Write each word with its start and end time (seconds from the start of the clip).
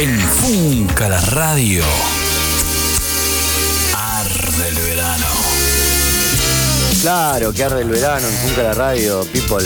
En 0.00 0.18
Funca 0.18 1.10
la 1.10 1.20
radio. 1.20 1.84
Arde 3.94 4.68
el 4.68 4.74
verano. 4.76 5.26
Claro, 7.02 7.52
que 7.52 7.64
arde 7.64 7.82
el 7.82 7.90
verano 7.90 8.26
en 8.26 8.32
Funca 8.32 8.62
la 8.62 8.72
radio, 8.72 9.26
people. 9.30 9.62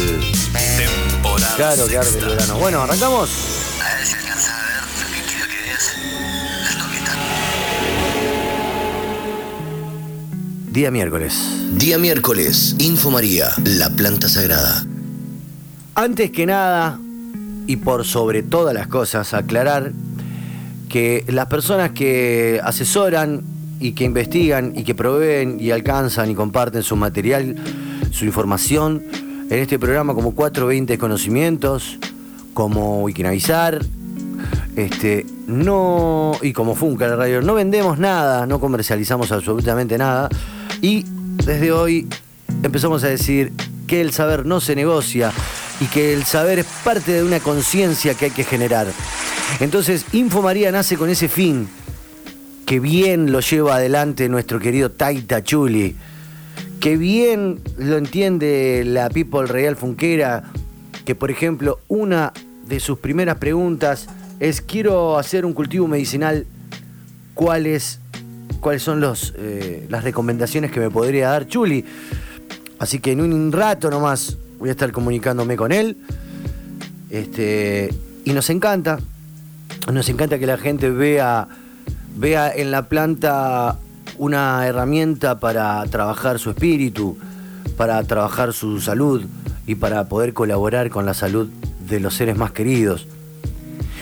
Temporada. 0.77 1.55
Claro 1.55 1.87
que 1.87 1.99
arde 1.99 2.19
el 2.19 2.25
verano. 2.25 2.59
Bueno, 2.59 2.83
arrancamos. 2.83 3.31
A 3.81 3.95
ver 3.97 4.07
si 4.09 4.15
alcanzás 4.17 4.51
a 4.51 4.65
ver 4.67 4.83
lo 4.99 5.15
que 5.15 5.23
quiero 5.23 5.47
que 5.47 5.55
veas. 5.69 5.95
Es 6.69 6.79
lo 6.79 6.91
que 6.91 6.97
está. 6.97 7.13
Día 10.73 10.91
miércoles. 10.91 11.35
Día 11.75 11.97
miércoles, 11.97 12.75
Info 12.81 13.13
María, 13.13 13.53
la 13.63 13.89
planta 13.91 14.29
sagrada. 14.29 14.85
Antes 15.95 16.33
que 16.33 16.45
nada, 16.45 16.99
y 17.69 17.77
por 17.77 18.05
sobre 18.05 18.43
todas 18.43 18.75
las 18.75 18.89
cosas, 18.89 19.33
aclarar 19.33 19.93
que 20.95 21.25
las 21.27 21.47
personas 21.47 21.91
que 21.91 22.61
asesoran 22.63 23.43
y 23.81 23.95
que 23.95 24.05
investigan 24.05 24.75
y 24.77 24.85
que 24.85 24.95
proveen 24.95 25.57
y 25.59 25.73
alcanzan 25.73 26.31
y 26.31 26.37
comparten 26.37 26.85
su 26.85 26.95
material, 26.95 27.57
su 28.13 28.25
información 28.25 29.03
en 29.51 29.59
este 29.59 29.81
programa 29.81 30.15
como 30.15 30.37
420 30.37 30.97
Conocimientos, 30.97 31.99
como 32.53 33.03
Wikinavizar, 33.03 33.85
este, 34.77 35.27
no, 35.49 36.35
y 36.41 36.53
como 36.53 36.77
Funca 36.77 37.09
la 37.09 37.17
radio, 37.17 37.43
no 37.43 37.55
vendemos 37.55 37.99
nada, 37.99 38.47
no 38.47 38.61
comercializamos 38.61 39.33
absolutamente 39.33 39.99
nada. 39.99 40.29
Y 40.81 41.05
desde 41.45 41.73
hoy 41.73 42.09
empezamos 42.63 43.03
a 43.03 43.09
decir 43.09 43.53
que 43.89 44.01
el 44.01 44.13
saber 44.13 44.47
no 44.47 44.61
se 44.61 44.77
negocia 44.77 45.33
y 45.81 45.87
que 45.87 46.15
el 46.15 46.23
saber 46.23 46.61
es 46.61 46.67
parte 46.85 47.11
de 47.11 47.25
una 47.25 47.41
conciencia 47.41 48.15
que 48.15 48.27
hay 48.27 48.31
que 48.31 48.45
generar. 48.45 48.87
Entonces, 49.61 50.07
Info 50.13 50.43
María 50.43 50.73
nace 50.73 50.97
con 50.97 51.09
ese 51.11 51.29
fin, 51.29 51.69
que 52.67 52.81
bien 52.81 53.33
lo 53.33 53.41
lleva 53.41 53.77
adelante 53.77 54.29
nuestro 54.29 54.59
querido 54.59 54.91
Taita 54.91 55.43
Chuli, 55.43 55.97
que 56.81 56.97
bien 56.97 57.61
lo 57.79 57.97
entiende 57.97 58.83
la 58.85 59.09
People 59.11 59.47
Real 59.47 59.77
Funquera, 59.77 60.45
que 61.05 61.15
por 61.15 61.31
ejemplo, 61.31 61.81
una 61.89 62.33
de 62.67 62.81
sus 62.81 62.99
primeras 62.99 63.37
preguntas 63.37 64.09
es, 64.41 64.61
quiero 64.61 65.19
hacer 65.19 65.47
un 65.47 65.53
cultivo 65.53 65.87
medicinal, 65.87 66.47
¿cuáles, 67.35 68.01
cuáles 68.61 68.83
son 68.83 69.01
los, 69.01 69.35
eh, 69.37 69.87
las 69.89 70.05
recomendaciones 70.05 70.71
que 70.71 70.81
me 70.81 70.91
podría 70.91 71.29
dar 71.29 71.47
Chuli? 71.47 71.85
Así 72.79 72.99
que 72.99 73.13
en 73.13 73.21
un 73.21 73.53
rato 73.53 73.89
nomás 73.91 74.37
voy 74.59 74.69
a 74.69 74.73
estar 74.73 74.91
comunicándome 74.93 75.57
con 75.57 75.73
él. 75.73 75.97
Este, 77.11 77.95
y 78.25 78.33
nos 78.33 78.51
encanta, 78.51 78.99
nos 79.93 80.09
encanta 80.09 80.39
que 80.39 80.47
la 80.47 80.57
gente 80.57 80.91
vea, 80.91 81.49
vea 82.17 82.53
en 82.55 82.71
la 82.71 82.89
planta 82.89 83.79
una 84.19 84.67
herramienta 84.67 85.41
para 85.41 85.85
trabajar 85.87 86.39
su 86.39 86.51
espíritu, 86.51 87.19
para 87.77 88.03
trabajar 88.05 88.53
su 88.53 88.81
salud 88.81 89.25
y 89.67 89.75
para 89.75 90.09
poder 90.09 90.33
colaborar 90.33 90.91
con 90.91 91.05
la 91.05 91.15
salud 91.15 91.49
de 91.89 92.01
los 92.01 92.15
seres 92.15 92.37
más 92.37 92.53
queridos. 92.53 93.07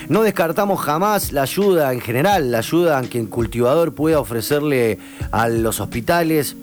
No 0.08 0.22
descartamos 0.22 0.80
jamás 0.80 1.33
la 1.33 1.42
ayuda 1.42 1.92
en 1.92 2.00
general, 2.00 2.50
la 2.50 2.58
ayuda 2.58 3.00
que 3.03 3.19
el 3.19 3.28
cultivador 3.28 3.94
pueda 3.94 4.20
ofrecerle 4.20 4.98
a 5.30 5.48
los 5.48 5.80
hospitales, 5.80 6.56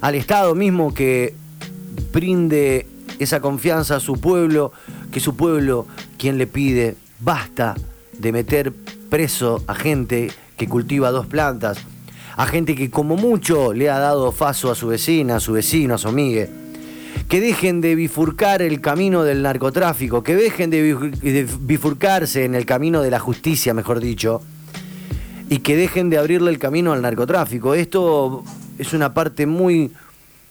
al 0.00 0.14
Estado 0.14 0.54
mismo 0.54 0.92
que 0.92 1.34
brinde 2.12 2.86
esa 3.18 3.40
confianza 3.40 3.96
a 3.96 4.00
su 4.00 4.20
pueblo, 4.20 4.72
que 5.10 5.20
su 5.20 5.36
pueblo 5.36 5.86
quien 6.18 6.38
le 6.38 6.46
pide 6.46 6.96
basta 7.20 7.74
de 8.22 8.32
meter 8.32 8.72
preso 9.10 9.62
a 9.66 9.74
gente 9.74 10.30
que 10.56 10.68
cultiva 10.68 11.10
dos 11.10 11.26
plantas, 11.26 11.78
a 12.36 12.46
gente 12.46 12.74
que 12.74 12.88
como 12.88 13.16
mucho 13.16 13.72
le 13.74 13.90
ha 13.90 13.98
dado 13.98 14.32
faso 14.32 14.70
a 14.70 14.74
su 14.74 14.86
vecina, 14.86 15.36
a 15.36 15.40
su 15.40 15.52
vecino, 15.52 15.94
a 15.94 15.98
su 15.98 16.08
amiga. 16.08 16.46
Que 17.28 17.40
dejen 17.40 17.80
de 17.80 17.94
bifurcar 17.94 18.62
el 18.62 18.80
camino 18.80 19.24
del 19.24 19.42
narcotráfico, 19.42 20.22
que 20.22 20.34
dejen 20.36 20.70
de 20.70 21.46
bifurcarse 21.60 22.44
en 22.44 22.54
el 22.54 22.64
camino 22.64 23.02
de 23.02 23.10
la 23.10 23.18
justicia, 23.18 23.74
mejor 23.74 24.00
dicho, 24.00 24.40
y 25.50 25.58
que 25.58 25.76
dejen 25.76 26.08
de 26.08 26.18
abrirle 26.18 26.50
el 26.50 26.58
camino 26.58 26.92
al 26.92 27.02
narcotráfico. 27.02 27.74
Esto 27.74 28.44
es 28.78 28.92
una 28.94 29.12
parte 29.12 29.46
muy 29.46 29.90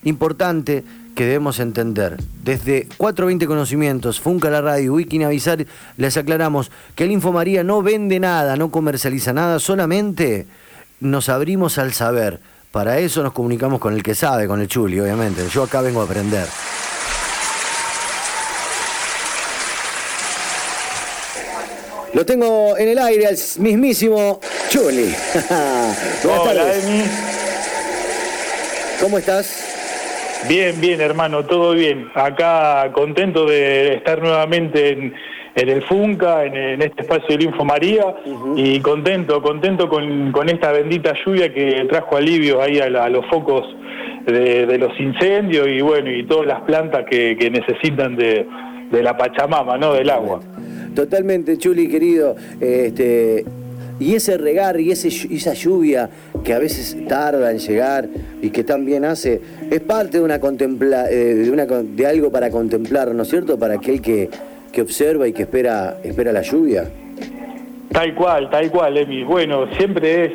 importante 0.03 0.83
que 1.15 1.25
debemos 1.25 1.59
entender. 1.59 2.17
Desde 2.43 2.87
420 2.97 3.47
Conocimientos, 3.47 4.19
Funca 4.19 4.49
la 4.49 4.61
Radio, 4.61 4.93
Wikinavizar, 4.93 5.65
les 5.97 6.17
aclaramos 6.17 6.71
que 6.95 7.03
el 7.03 7.11
Infomaría 7.11 7.63
no 7.63 7.81
vende 7.81 8.19
nada, 8.19 8.55
no 8.55 8.71
comercializa 8.71 9.33
nada, 9.33 9.59
solamente 9.59 10.47
nos 10.99 11.29
abrimos 11.29 11.77
al 11.77 11.93
saber. 11.93 12.39
Para 12.71 12.99
eso 12.99 13.21
nos 13.21 13.33
comunicamos 13.33 13.81
con 13.81 13.93
el 13.93 14.01
que 14.01 14.15
sabe, 14.15 14.47
con 14.47 14.61
el 14.61 14.67
Chuli, 14.67 14.99
obviamente. 14.99 15.45
Yo 15.49 15.63
acá 15.63 15.81
vengo 15.81 16.01
a 16.01 16.05
aprender. 16.05 16.47
Lo 22.13 22.25
tengo 22.25 22.77
en 22.77 22.89
el 22.89 22.99
aire 22.99 23.27
al 23.27 23.37
mismísimo 23.59 24.39
Chuli. 24.69 25.15
Buenas 25.33 26.25
Hola, 26.25 26.53
tardes. 26.53 26.83
¿Cómo 28.99 29.17
estás? 29.17 29.70
Bien, 30.49 30.79
bien, 30.81 30.99
hermano, 31.01 31.45
todo 31.45 31.73
bien. 31.73 32.07
Acá 32.13 32.91
contento 32.93 33.45
de 33.45 33.93
estar 33.95 34.21
nuevamente 34.21 34.89
en, 34.89 35.13
en 35.55 35.69
el 35.69 35.81
Funca, 35.83 36.45
en, 36.45 36.55
en 36.55 36.81
este 36.81 37.03
espacio 37.03 37.37
del 37.37 37.43
Info 37.47 37.63
María, 37.63 38.03
y 38.55 38.79
contento, 38.79 39.41
contento 39.41 39.87
con, 39.87 40.31
con 40.31 40.49
esta 40.49 40.71
bendita 40.71 41.13
lluvia 41.25 41.53
que 41.53 41.85
trajo 41.89 42.17
alivio 42.17 42.61
ahí 42.61 42.79
a, 42.79 42.89
la- 42.89 43.05
a 43.05 43.09
los 43.09 43.25
focos 43.27 43.63
de, 44.25 44.65
de 44.65 44.77
los 44.77 44.99
incendios 44.99 45.67
y 45.67 45.81
bueno, 45.81 46.11
y 46.11 46.25
todas 46.25 46.47
las 46.47 46.61
plantas 46.61 47.05
que, 47.09 47.37
que 47.39 47.49
necesitan 47.49 48.15
de, 48.15 48.45
de 48.91 49.03
la 49.03 49.15
Pachamama, 49.17 49.77
¿no? 49.77 49.93
Del 49.93 50.09
agua. 50.09 50.39
Totalmente, 50.95 51.57
Chuli, 51.57 51.87
querido. 51.87 52.35
Este, 52.59 53.45
y 54.01 54.15
ese 54.15 54.35
regar 54.35 54.79
y 54.81 54.89
ese, 54.89 55.09
esa 55.09 55.53
lluvia 55.53 56.09
que 56.43 56.53
a 56.53 56.59
veces 56.59 56.97
tarda 57.07 57.51
en 57.51 57.59
llegar 57.59 58.09
y 58.41 58.49
que 58.49 58.63
tan 58.63 58.83
bien 58.83 59.05
hace, 59.05 59.39
es 59.69 59.79
parte 59.81 60.17
de, 60.17 60.23
una 60.23 60.39
contempla, 60.39 61.07
eh, 61.11 61.35
de, 61.35 61.51
una, 61.51 61.67
de 61.67 62.07
algo 62.07 62.31
para 62.31 62.49
contemplar, 62.49 63.13
¿no 63.13 63.21
es 63.21 63.29
cierto? 63.29 63.59
Para 63.59 63.75
aquel 63.75 64.01
que, 64.01 64.27
que 64.71 64.81
observa 64.81 65.27
y 65.27 65.33
que 65.33 65.43
espera, 65.43 65.99
espera 66.03 66.31
la 66.31 66.41
lluvia. 66.41 66.89
Tal 67.91 68.15
cual, 68.15 68.49
tal 68.49 68.71
cual, 68.71 68.97
Emi. 68.97 69.23
Bueno, 69.23 69.67
siempre 69.77 70.25
es, 70.25 70.31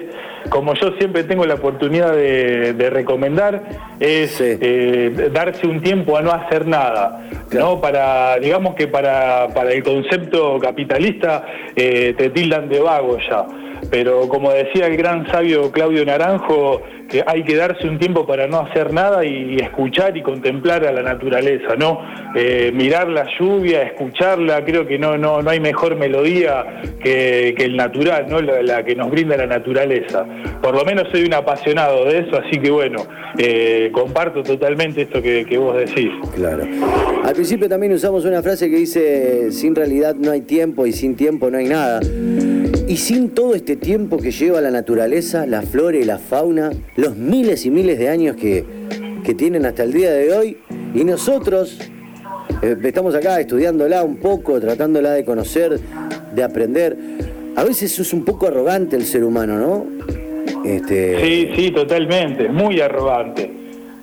como 0.50 0.74
yo 0.74 0.92
siempre 0.98 1.24
tengo 1.24 1.44
la 1.46 1.54
oportunidad 1.54 2.12
de, 2.12 2.72
de 2.72 2.90
recomendar, 2.90 3.62
es 4.00 4.32
Sí. 4.32 4.44
eh, 4.60 5.30
darse 5.32 5.66
un 5.66 5.80
tiempo 5.82 6.16
a 6.16 6.22
no 6.22 6.32
hacer 6.32 6.66
nada. 6.66 7.22
¿no? 7.52 7.80
Para, 7.80 8.38
digamos 8.38 8.74
que 8.74 8.88
para, 8.88 9.48
para 9.54 9.72
el 9.72 9.82
concepto 9.82 10.58
capitalista 10.58 11.44
eh, 11.74 12.14
te 12.16 12.30
tildan 12.30 12.68
de 12.68 12.80
vago 12.80 13.18
ya. 13.28 13.46
Pero 13.90 14.28
como 14.28 14.52
decía 14.52 14.86
el 14.86 14.96
gran 14.96 15.26
sabio 15.30 15.70
Claudio 15.70 16.04
Naranjo, 16.04 16.82
que 17.08 17.22
hay 17.26 17.44
que 17.44 17.56
darse 17.56 17.88
un 17.88 17.98
tiempo 17.98 18.26
para 18.26 18.46
no 18.46 18.60
hacer 18.60 18.92
nada 18.92 19.24
y 19.24 19.56
escuchar 19.56 20.16
y 20.16 20.22
contemplar 20.22 20.84
a 20.86 20.92
la 20.92 21.02
naturaleza, 21.02 21.76
¿no? 21.78 22.00
Eh, 22.34 22.72
mirar 22.74 23.08
la 23.08 23.26
lluvia, 23.38 23.82
escucharla, 23.82 24.64
creo 24.64 24.86
que 24.86 24.98
no, 24.98 25.16
no, 25.16 25.40
no 25.42 25.50
hay 25.50 25.60
mejor 25.60 25.96
melodía 25.96 26.82
que, 27.02 27.54
el 27.56 27.76
natural, 27.76 28.26
¿no? 28.28 28.40
La, 28.40 28.84
que 28.84 28.94
nos 28.94 29.10
brinda 29.10 29.36
la 29.36 29.46
naturaleza. 29.46 30.26
Por 30.62 30.74
lo 30.74 30.84
menos 30.84 31.08
soy 31.10 31.24
un 31.24 31.34
apasionado 31.34 32.04
de 32.04 32.18
eso, 32.18 32.38
así 32.38 32.58
que 32.58 32.70
bueno, 32.70 33.06
eh, 33.38 33.90
comparto 33.92 34.42
totalmente 34.42 35.02
esto 35.02 35.22
que 35.22 35.58
vos 35.58 35.76
decís. 35.76 36.10
Claro. 36.34 36.64
Al 37.24 37.34
principio 37.34 37.68
también 37.68 37.92
usamos 37.92 38.24
una 38.24 38.42
frase 38.42 38.70
que 38.70 38.76
dice, 38.76 39.52
sin 39.52 39.74
realidad 39.74 40.14
no 40.14 40.32
hay 40.32 40.42
tiempo 40.42 40.86
y 40.86 40.92
sin 40.92 41.16
tiempo 41.16 41.50
no 41.50 41.58
hay 41.58 41.66
nada. 41.66 42.00
Y 42.88 42.96
sin 42.98 43.30
todo 43.30 43.54
este 43.54 43.76
tiempo 43.76 44.16
que 44.18 44.30
lleva 44.30 44.60
la 44.60 44.70
naturaleza, 44.70 45.44
la 45.46 45.62
flora 45.62 45.96
y 45.96 46.04
la 46.04 46.18
fauna, 46.18 46.70
los 46.94 47.16
miles 47.16 47.66
y 47.66 47.70
miles 47.70 47.98
de 47.98 48.08
años 48.08 48.36
que, 48.36 48.64
que 49.24 49.34
tienen 49.34 49.66
hasta 49.66 49.82
el 49.82 49.92
día 49.92 50.12
de 50.12 50.32
hoy, 50.32 50.56
y 50.94 51.02
nosotros 51.02 51.78
eh, 52.62 52.76
estamos 52.84 53.14
acá 53.16 53.40
estudiándola 53.40 54.04
un 54.04 54.18
poco, 54.18 54.60
tratándola 54.60 55.12
de 55.12 55.24
conocer, 55.24 55.80
de 56.34 56.42
aprender. 56.44 56.96
A 57.56 57.64
veces 57.64 57.98
es 57.98 58.12
un 58.12 58.24
poco 58.24 58.46
arrogante 58.46 58.94
el 58.94 59.04
ser 59.04 59.24
humano, 59.24 59.58
¿no? 59.58 59.86
Este, 60.64 61.20
Sí, 61.22 61.50
sí, 61.56 61.70
totalmente, 61.72 62.48
muy 62.48 62.80
arrogante. 62.80 63.50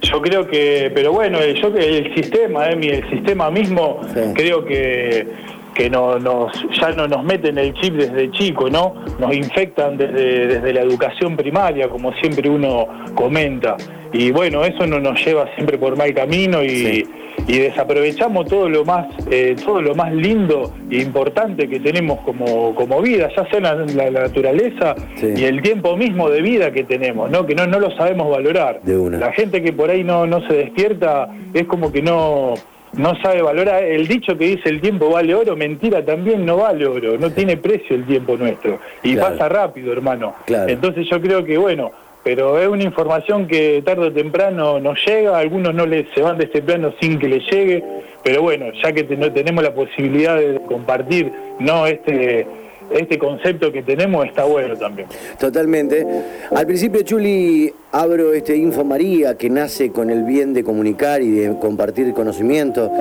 Yo 0.02 0.22
creo 0.22 0.46
que, 0.46 0.92
pero 0.94 1.14
bueno, 1.14 1.40
eh, 1.42 1.56
yo 1.62 1.72
que 1.74 2.00
el 2.00 2.14
sistema, 2.16 2.70
Emi, 2.70 2.88
el 2.88 3.10
sistema 3.10 3.50
mismo, 3.50 4.02
Sí. 4.14 4.20
creo 4.34 4.66
que, 4.66 5.26
que 5.74 5.90
no, 5.90 6.20
nos, 6.20 6.52
ya 6.80 6.92
no 6.92 7.08
nos 7.08 7.24
meten 7.24 7.58
el 7.58 7.74
chip 7.74 7.96
desde 7.96 8.32
chico, 8.32 8.70
¿no? 8.70 8.94
Nos 9.20 9.34
infectan 9.36 9.98
desde, 9.98 10.48
desde 10.48 10.74
la 10.74 10.82
educación 10.82 11.36
primaria, 11.36 11.90
como 11.90 12.14
siempre 12.14 12.50
uno 12.50 12.88
comenta. 13.16 13.76
Y 14.12 14.32
bueno, 14.32 14.64
eso 14.64 14.86
no 14.86 15.00
nos 15.00 15.24
lleva 15.26 15.48
siempre 15.56 15.78
por 15.78 15.98
mal 15.98 16.14
camino 16.14 16.64
y, 16.64 16.70
Sí. 16.70 17.04
y 17.48 17.58
desaprovechamos 17.58 18.46
todo 18.48 18.70
lo 18.70 18.86
más 18.86 19.08
eh, 19.32 19.56
todo 19.66 19.82
lo 19.82 19.96
más 19.96 20.14
lindo 20.14 20.72
e 20.92 20.98
importante 21.02 21.68
que 21.68 21.80
tenemos 21.80 22.20
como, 22.22 22.76
como 22.76 23.02
vida, 23.02 23.28
ya 23.36 23.50
sea 23.50 23.60
la, 23.60 23.74
la- 23.74 24.12
la 24.12 24.22
naturaleza 24.22 24.94
Sí. 25.16 25.34
y 25.36 25.44
el 25.46 25.64
tiempo 25.64 25.98
mismo 25.98 26.30
de 26.30 26.42
vida 26.44 26.72
que 26.72 26.84
tenemos, 26.84 27.32
¿no? 27.32 27.46
que 27.48 27.56
no, 27.56 27.66
no 27.66 27.80
lo 27.80 27.90
sabemos 27.98 28.30
valorar. 28.30 28.82
De 28.84 28.96
una. 28.96 29.18
La 29.18 29.34
gente 29.34 29.64
que 29.64 29.74
por 29.74 29.90
ahí 29.90 30.04
no, 30.04 30.28
no 30.28 30.48
se 30.48 30.54
despierta 30.54 31.30
es 31.56 31.66
como 31.66 31.92
que 31.92 32.04
no, 32.04 32.54
no 32.94 33.16
sabe 33.22 33.42
valorar. 33.42 33.84
El 33.84 34.08
dicho 34.08 34.38
que 34.38 34.46
dice 34.46 34.70
el 34.70 34.82
tiempo 34.82 35.10
vale 35.10 35.34
oro, 35.36 35.56
mentira 35.56 36.04
también 36.04 36.46
no 36.46 36.58
vale 36.58 36.86
oro, 36.86 37.18
no 37.18 37.32
tiene 37.32 37.58
precio 37.58 37.96
el 37.96 38.06
tiempo 38.06 38.38
nuestro. 38.38 38.80
Y 39.04 39.14
Claro. 39.16 39.34
pasa 39.34 39.50
rápido, 39.50 39.92
hermano. 39.92 40.36
Claro. 40.46 40.70
Entonces 40.72 41.08
yo 41.10 41.22
creo 41.22 41.44
que, 41.44 41.58
bueno, 41.58 41.92
pero 42.24 42.58
es 42.62 42.68
una 42.68 42.84
información 42.84 43.48
que 43.48 43.82
tarde 43.84 44.08
o 44.08 44.12
temprano 44.14 44.80
nos 44.80 44.98
llega, 45.06 45.38
algunos 45.38 45.74
no 45.74 45.86
le, 45.86 46.08
se 46.14 46.22
van 46.22 46.38
de 46.38 46.46
este 46.46 46.62
plano 46.62 46.94
sin 47.02 47.20
que 47.20 47.28
les 47.28 47.44
llegue, 47.52 47.84
pero 48.24 48.42
bueno, 48.42 48.68
ya 48.82 48.94
que 48.94 49.04
te- 49.04 49.18
no 49.18 49.30
tenemos 49.34 49.62
la 49.64 49.74
posibilidad 49.74 50.38
de 50.38 50.62
compartir 50.68 51.30
no 51.60 51.86
este 51.86 52.48
este 52.94 53.18
concepto 53.18 53.72
que 53.72 53.84
tenemos 53.84 54.26
está 54.26 54.44
bueno 54.44 54.76
también. 54.78 55.08
Totalmente. 55.40 56.06
Al 56.52 56.66
principio, 56.66 57.02
Chuli, 57.02 57.74
abro 57.92 58.34
este 58.34 58.56
Info 58.56 58.84
María 58.84 59.36
que 59.36 59.50
nace 59.50 59.92
con 59.92 60.10
el 60.10 60.24
bien 60.24 60.54
de 60.54 60.64
comunicar 60.64 61.22
y 61.22 61.32
de 61.32 61.60
compartir 61.60 62.14
conocimiento. 62.14 62.92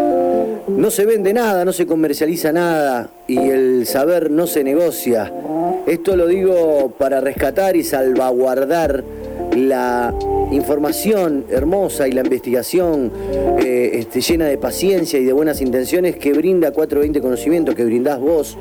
No 0.68 0.90
se 0.90 1.06
vende 1.06 1.32
nada, 1.32 1.64
no 1.64 1.72
se 1.72 1.86
comercializa 1.86 2.52
nada 2.52 3.10
y 3.26 3.38
el 3.38 3.86
saber 3.86 4.30
no 4.30 4.46
se 4.46 4.64
negocia. 4.64 5.32
Esto 5.86 6.16
lo 6.16 6.26
digo 6.26 6.92
para 6.98 7.20
rescatar 7.20 7.76
y 7.76 7.82
salvaguardar 7.82 9.02
la 9.56 10.14
información 10.50 11.44
hermosa 11.50 12.08
y 12.08 12.12
la 12.12 12.22
investigación 12.22 13.10
eh, 13.58 13.90
este, 13.94 14.20
llena 14.20 14.46
de 14.46 14.58
paciencia 14.58 15.18
y 15.18 15.24
de 15.24 15.32
buenas 15.32 15.60
intenciones 15.60 16.16
que 16.16 16.32
brinda 16.32 16.72
420 16.72 17.20
Conocimiento, 17.20 17.74
que 17.74 17.84
brindás 17.84 18.20
vos 18.20 18.56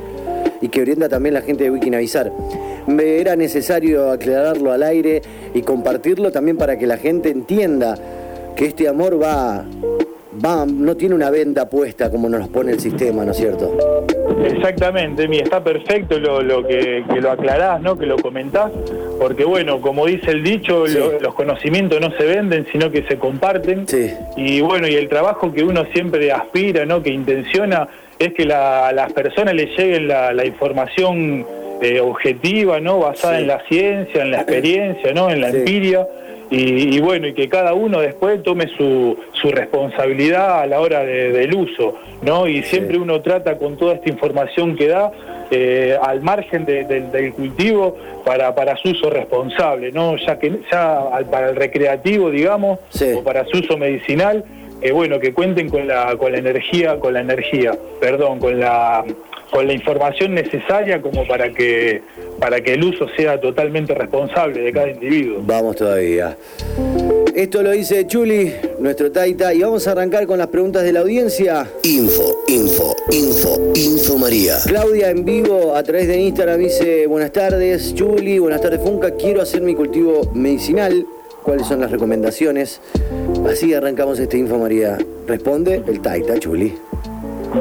y 0.62 0.70
que 0.70 0.82
brinda 0.82 1.10
también 1.10 1.34
la 1.34 1.42
gente 1.42 1.64
de 1.66 1.72
Wikinavizar. 1.72 2.32
Me 2.88 3.20
era 3.20 3.36
necesario 3.36 4.12
aclararlo 4.12 4.72
al 4.72 4.84
aire 4.84 5.22
y 5.54 5.62
compartirlo 5.62 6.32
también 6.32 6.58
para 6.58 6.78
que 6.78 6.88
la 6.88 6.98
gente 6.98 7.30
entienda 7.30 7.98
que 8.56 8.66
este 8.66 8.88
amor 8.88 9.22
va, 9.22 9.66
va 10.44 10.66
no 10.66 10.96
tiene 10.98 11.16
una 11.16 11.30
venda 11.30 11.70
puesta 11.70 12.10
como 12.12 12.28
nos 12.30 12.48
pone 12.50 12.72
el 12.74 12.80
sistema, 12.80 13.24
¿no 13.26 13.32
es 13.32 13.38
cierto? 13.38 13.72
Exactamente, 14.46 15.28
mi 15.28 15.38
está 15.40 15.64
perfecto 15.64 16.18
lo, 16.20 16.42
lo 16.42 16.66
que, 16.66 17.04
que 17.12 17.22
lo 17.22 17.32
aclarás, 17.32 17.82
¿no? 17.82 17.98
que 17.98 18.06
lo 18.06 18.18
comentás, 18.18 18.72
porque 19.20 19.44
bueno, 19.46 19.80
como 19.82 20.06
dice 20.06 20.32
el 20.32 20.44
dicho, 20.44 20.88
Sí. 20.88 20.98
lo- 20.98 21.20
los 21.20 21.34
conocimientos 21.36 22.00
no 22.02 22.12
se 22.18 22.24
venden, 22.26 22.66
sino 22.72 22.90
que 22.92 23.04
se 23.04 23.18
comparten. 23.18 23.88
Sí. 23.88 24.12
Y 24.38 24.62
bueno, 24.62 24.88
y 24.88 24.96
el 24.96 25.08
trabajo 25.10 25.52
que 25.54 25.64
uno 25.64 25.86
siempre 25.94 26.32
aspira, 26.32 26.86
¿no? 26.86 27.04
que 27.04 27.12
intenciona, 27.12 27.88
es 28.26 28.34
que 28.34 28.46
la- 28.46 28.88
a 28.88 28.92
las 28.94 29.12
personas 29.14 29.54
les 29.54 29.76
llegue 29.78 30.00
la, 30.02 30.34
la 30.34 30.46
información 30.46 31.46
eh, 31.82 32.00
objetiva, 32.00 32.80
¿no? 32.80 33.00
basada 33.00 33.36
Sí. 33.38 33.42
en 33.42 33.48
la 33.48 33.60
ciencia, 33.68 34.22
en 34.22 34.32
la 34.32 34.38
experiencia, 34.42 35.14
¿no? 35.14 35.30
en 35.32 35.42
la 35.42 35.52
Sí. 35.52 35.58
empiria. 35.58 36.08
Y, 36.52 36.98
y 36.98 37.00
bueno, 37.00 37.28
y 37.28 37.34
que 37.34 37.48
cada 37.48 37.74
uno 37.74 38.02
después 38.02 38.44
tome 38.44 38.68
su, 38.78 39.18
su 39.42 39.50
responsabilidad 39.52 40.62
a 40.62 40.66
la 40.68 40.82
hora 40.82 41.00
de- 41.06 41.32
del 41.32 41.56
uso, 41.56 41.98
¿no? 42.24 42.46
Y 42.46 42.62
siempre 42.64 42.98
uno 42.98 43.22
trata 43.22 43.58
con 43.58 43.78
toda 43.78 43.94
esta 43.96 44.10
información 44.10 44.76
que 44.76 44.88
da, 44.88 45.12
eh, 45.50 45.98
al 46.04 46.22
margen 46.22 46.66
de- 46.66 46.84
del- 46.84 47.10
del 47.10 47.32
cultivo, 47.32 47.96
para, 48.26 48.54
para 48.54 48.76
su 48.76 48.90
uso 48.90 49.10
responsable, 49.10 49.94
¿no? 49.94 50.18
Ya 50.18 50.38
que 50.40 50.52
ya 50.70 51.00
al- 51.14 51.26
para 51.28 51.50
el 51.52 51.56
recreativo, 51.56 52.30
digamos, 52.30 52.80
o 53.18 53.24
para 53.24 53.46
su 53.46 53.60
uso 53.60 53.78
medicinal, 53.78 54.44
que 54.82 54.92
bueno, 54.92 55.20
que 55.20 55.34
cuenten 55.34 55.70
con 55.70 55.88
la, 55.88 56.16
con 56.18 56.32
la 56.32 56.40
energía, 56.40 57.00
con 57.00 57.14
la 57.14 57.22
energía, 57.22 57.78
perdón, 58.00 58.40
con 58.40 58.60
la 58.60 59.06
con 59.52 59.68
la 59.68 59.74
información 59.74 60.34
necesaria 60.34 61.02
como 61.02 61.28
para 61.28 61.52
que 61.52 62.02
para 62.40 62.62
que 62.62 62.74
el 62.74 62.84
uso 62.86 63.08
sea 63.18 63.40
totalmente 63.40 63.94
responsable 63.94 64.62
de 64.62 64.72
cada 64.72 64.90
individuo. 64.90 65.42
Vamos 65.46 65.76
todavía. 65.76 66.38
Esto 67.36 67.62
lo 67.62 67.72
dice 67.72 68.08
Chuli, 68.08 68.54
nuestro 68.80 69.12
Taita, 69.12 69.54
y 69.54 69.62
vamos 69.62 69.88
a 69.88 69.92
arrancar 69.92 70.26
con 70.26 70.38
las 70.38 70.48
preguntas 70.48 70.84
de 70.84 70.94
la 70.94 71.02
audiencia. 71.02 71.68
Info, 71.84 72.44
info, 72.48 72.96
info, 73.12 73.72
info 73.76 74.18
María. 74.18 74.56
Claudia 74.66 75.10
en 75.12 75.24
vivo 75.24 75.76
a 75.76 75.84
través 75.84 76.08
de 76.08 76.20
Instagram 76.20 76.60
dice, 76.60 77.08
buenas 77.08 77.32
tardes, 77.32 77.94
Chuli, 77.94 78.40
buenas 78.40 78.62
tardes, 78.62 78.82
Funca, 78.82 79.12
quiero 79.12 79.42
hacer 79.42 79.62
mi 79.62 79.76
cultivo 79.76 80.30
medicinal. 80.34 81.06
¿Cuáles 81.44 81.68
son 81.68 81.82
las 81.82 81.90
recomendaciones? 81.90 82.82
Así 83.50 83.74
arrancamos 83.74 84.20
este 84.20 84.38
Info 84.38 84.58
María. 84.58 84.98
Responde 85.28 85.84
el 85.88 86.02
Taita, 86.02 86.38
Chuli. 86.40 86.74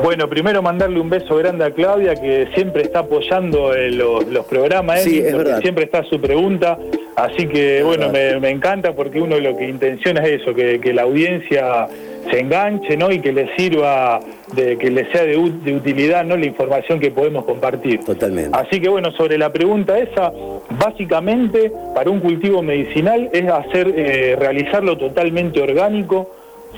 Bueno, 0.04 0.28
primero 0.28 0.62
mandarle 0.62 1.00
un 1.00 1.10
beso 1.10 1.36
grande 1.36 1.64
a 1.64 1.72
Claudia, 1.72 2.14
que 2.14 2.48
siempre 2.54 2.82
está 2.82 3.00
apoyando 3.00 3.74
eh, 3.74 3.90
los, 3.90 4.24
los 4.28 4.44
programas, 4.46 5.02
Sí, 5.02 5.18
Emi, 5.18 5.28
es 5.28 5.36
verdad. 5.36 5.60
siempre 5.60 5.84
está 5.84 6.04
su 6.04 6.20
pregunta. 6.20 6.78
Así 7.16 7.46
que, 7.46 7.82
bueno, 7.82 8.08
me, 8.10 8.38
me 8.40 8.50
encanta 8.50 8.94
porque 8.94 9.20
uno 9.20 9.38
lo 9.38 9.56
que 9.56 9.68
intenciona 9.68 10.22
es 10.22 10.40
eso, 10.40 10.54
que, 10.54 10.80
que 10.80 10.92
la 10.92 11.02
audiencia 11.02 11.88
se 12.30 12.40
enganche, 12.40 12.96
¿no? 12.96 13.10
Y 13.10 13.20
que 13.20 13.32
le 13.32 13.54
sirva, 13.56 14.20
de, 14.54 14.76
que 14.76 14.90
le 14.90 15.10
sea 15.10 15.24
de, 15.24 15.36
de 15.64 15.74
utilidad, 15.74 16.24
¿no? 16.24 16.36
La 16.36 16.46
información 16.46 17.00
que 17.00 17.10
podemos 17.10 17.44
compartir. 17.44 18.00
Totalmente. 18.04 18.50
Así 18.52 18.80
que 18.80 18.88
bueno, 18.88 19.10
sobre 19.12 19.38
la 19.38 19.52
pregunta 19.52 19.98
esa, 19.98 20.32
básicamente 20.70 21.72
para 21.94 22.10
un 22.10 22.20
cultivo 22.20 22.62
medicinal 22.62 23.30
es 23.32 23.48
hacer, 23.48 23.92
eh, 23.96 24.36
realizarlo 24.38 24.96
totalmente 24.96 25.60
orgánico, 25.60 26.30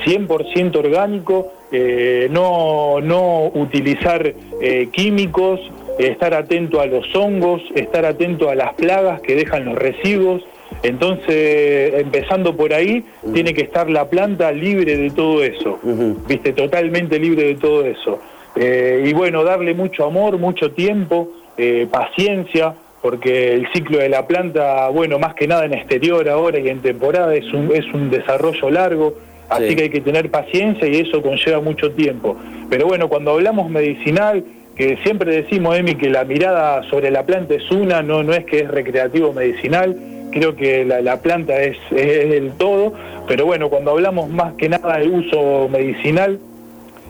100% 0.04 0.76
orgánico, 0.76 1.52
eh, 1.70 2.28
no, 2.30 3.00
no 3.00 3.46
utilizar 3.54 4.34
eh, 4.60 4.88
químicos, 4.92 5.60
estar 5.98 6.34
atento 6.34 6.80
a 6.80 6.86
los 6.86 7.14
hongos, 7.14 7.62
estar 7.74 8.04
atento 8.04 8.48
a 8.50 8.54
las 8.54 8.74
plagas 8.74 9.20
que 9.20 9.34
dejan 9.36 9.64
los 9.64 9.74
residuos. 9.76 10.42
Entonces, 10.82 11.94
empezando 12.00 12.56
por 12.56 12.72
ahí, 12.74 13.04
tiene 13.34 13.54
que 13.54 13.62
estar 13.62 13.88
la 13.88 14.08
planta 14.08 14.50
libre 14.52 14.96
de 14.96 15.10
todo 15.10 15.42
eso, 15.44 15.78
viste, 16.28 16.52
totalmente 16.52 17.18
libre 17.18 17.44
de 17.44 17.54
todo 17.54 17.84
eso. 17.84 18.18
Eh, 18.56 19.04
y 19.06 19.12
bueno, 19.12 19.44
darle 19.44 19.74
mucho 19.74 20.04
amor, 20.04 20.38
mucho 20.38 20.72
tiempo, 20.72 21.28
eh, 21.56 21.86
paciencia, 21.90 22.74
porque 23.00 23.52
el 23.54 23.66
ciclo 23.72 23.98
de 23.98 24.08
la 24.08 24.26
planta, 24.26 24.88
bueno, 24.88 25.18
más 25.18 25.34
que 25.34 25.46
nada 25.46 25.64
en 25.64 25.74
exterior 25.74 26.28
ahora 26.28 26.58
y 26.58 26.68
en 26.68 26.80
temporada, 26.80 27.34
es 27.34 27.52
un, 27.52 27.70
es 27.74 27.86
un 27.94 28.10
desarrollo 28.10 28.70
largo, 28.70 29.14
así 29.48 29.68
Sí. 29.70 29.76
que 29.76 29.82
hay 29.84 29.90
que 29.90 30.00
tener 30.00 30.30
paciencia 30.30 30.86
y 30.88 30.96
eso 31.00 31.22
conlleva 31.22 31.60
mucho 31.60 31.90
tiempo. 31.92 32.36
Pero 32.70 32.86
bueno, 32.86 33.08
cuando 33.08 33.32
hablamos 33.32 33.70
medicinal, 33.70 34.44
que 34.76 34.96
siempre 35.04 35.42
decimos, 35.42 35.76
Emi, 35.76 35.94
que 35.96 36.08
la 36.10 36.24
mirada 36.24 36.82
sobre 36.90 37.10
la 37.10 37.24
planta 37.24 37.54
es 37.54 37.70
una, 37.70 38.02
no, 38.02 38.22
no 38.22 38.32
es 38.32 38.44
que 38.44 38.60
es 38.60 38.68
recreativo 38.68 39.32
medicinal, 39.32 39.96
creo 40.30 40.56
que 40.56 40.84
la, 40.84 41.00
la 41.02 41.20
planta 41.20 41.62
es, 41.62 41.76
es 41.90 42.32
el 42.34 42.52
todo, 42.52 42.94
pero 43.28 43.44
bueno, 43.46 43.68
cuando 43.68 43.90
hablamos 43.90 44.30
más 44.30 44.54
que 44.54 44.68
nada 44.68 44.98
del 44.98 45.10
uso 45.12 45.68
medicinal, 45.70 46.38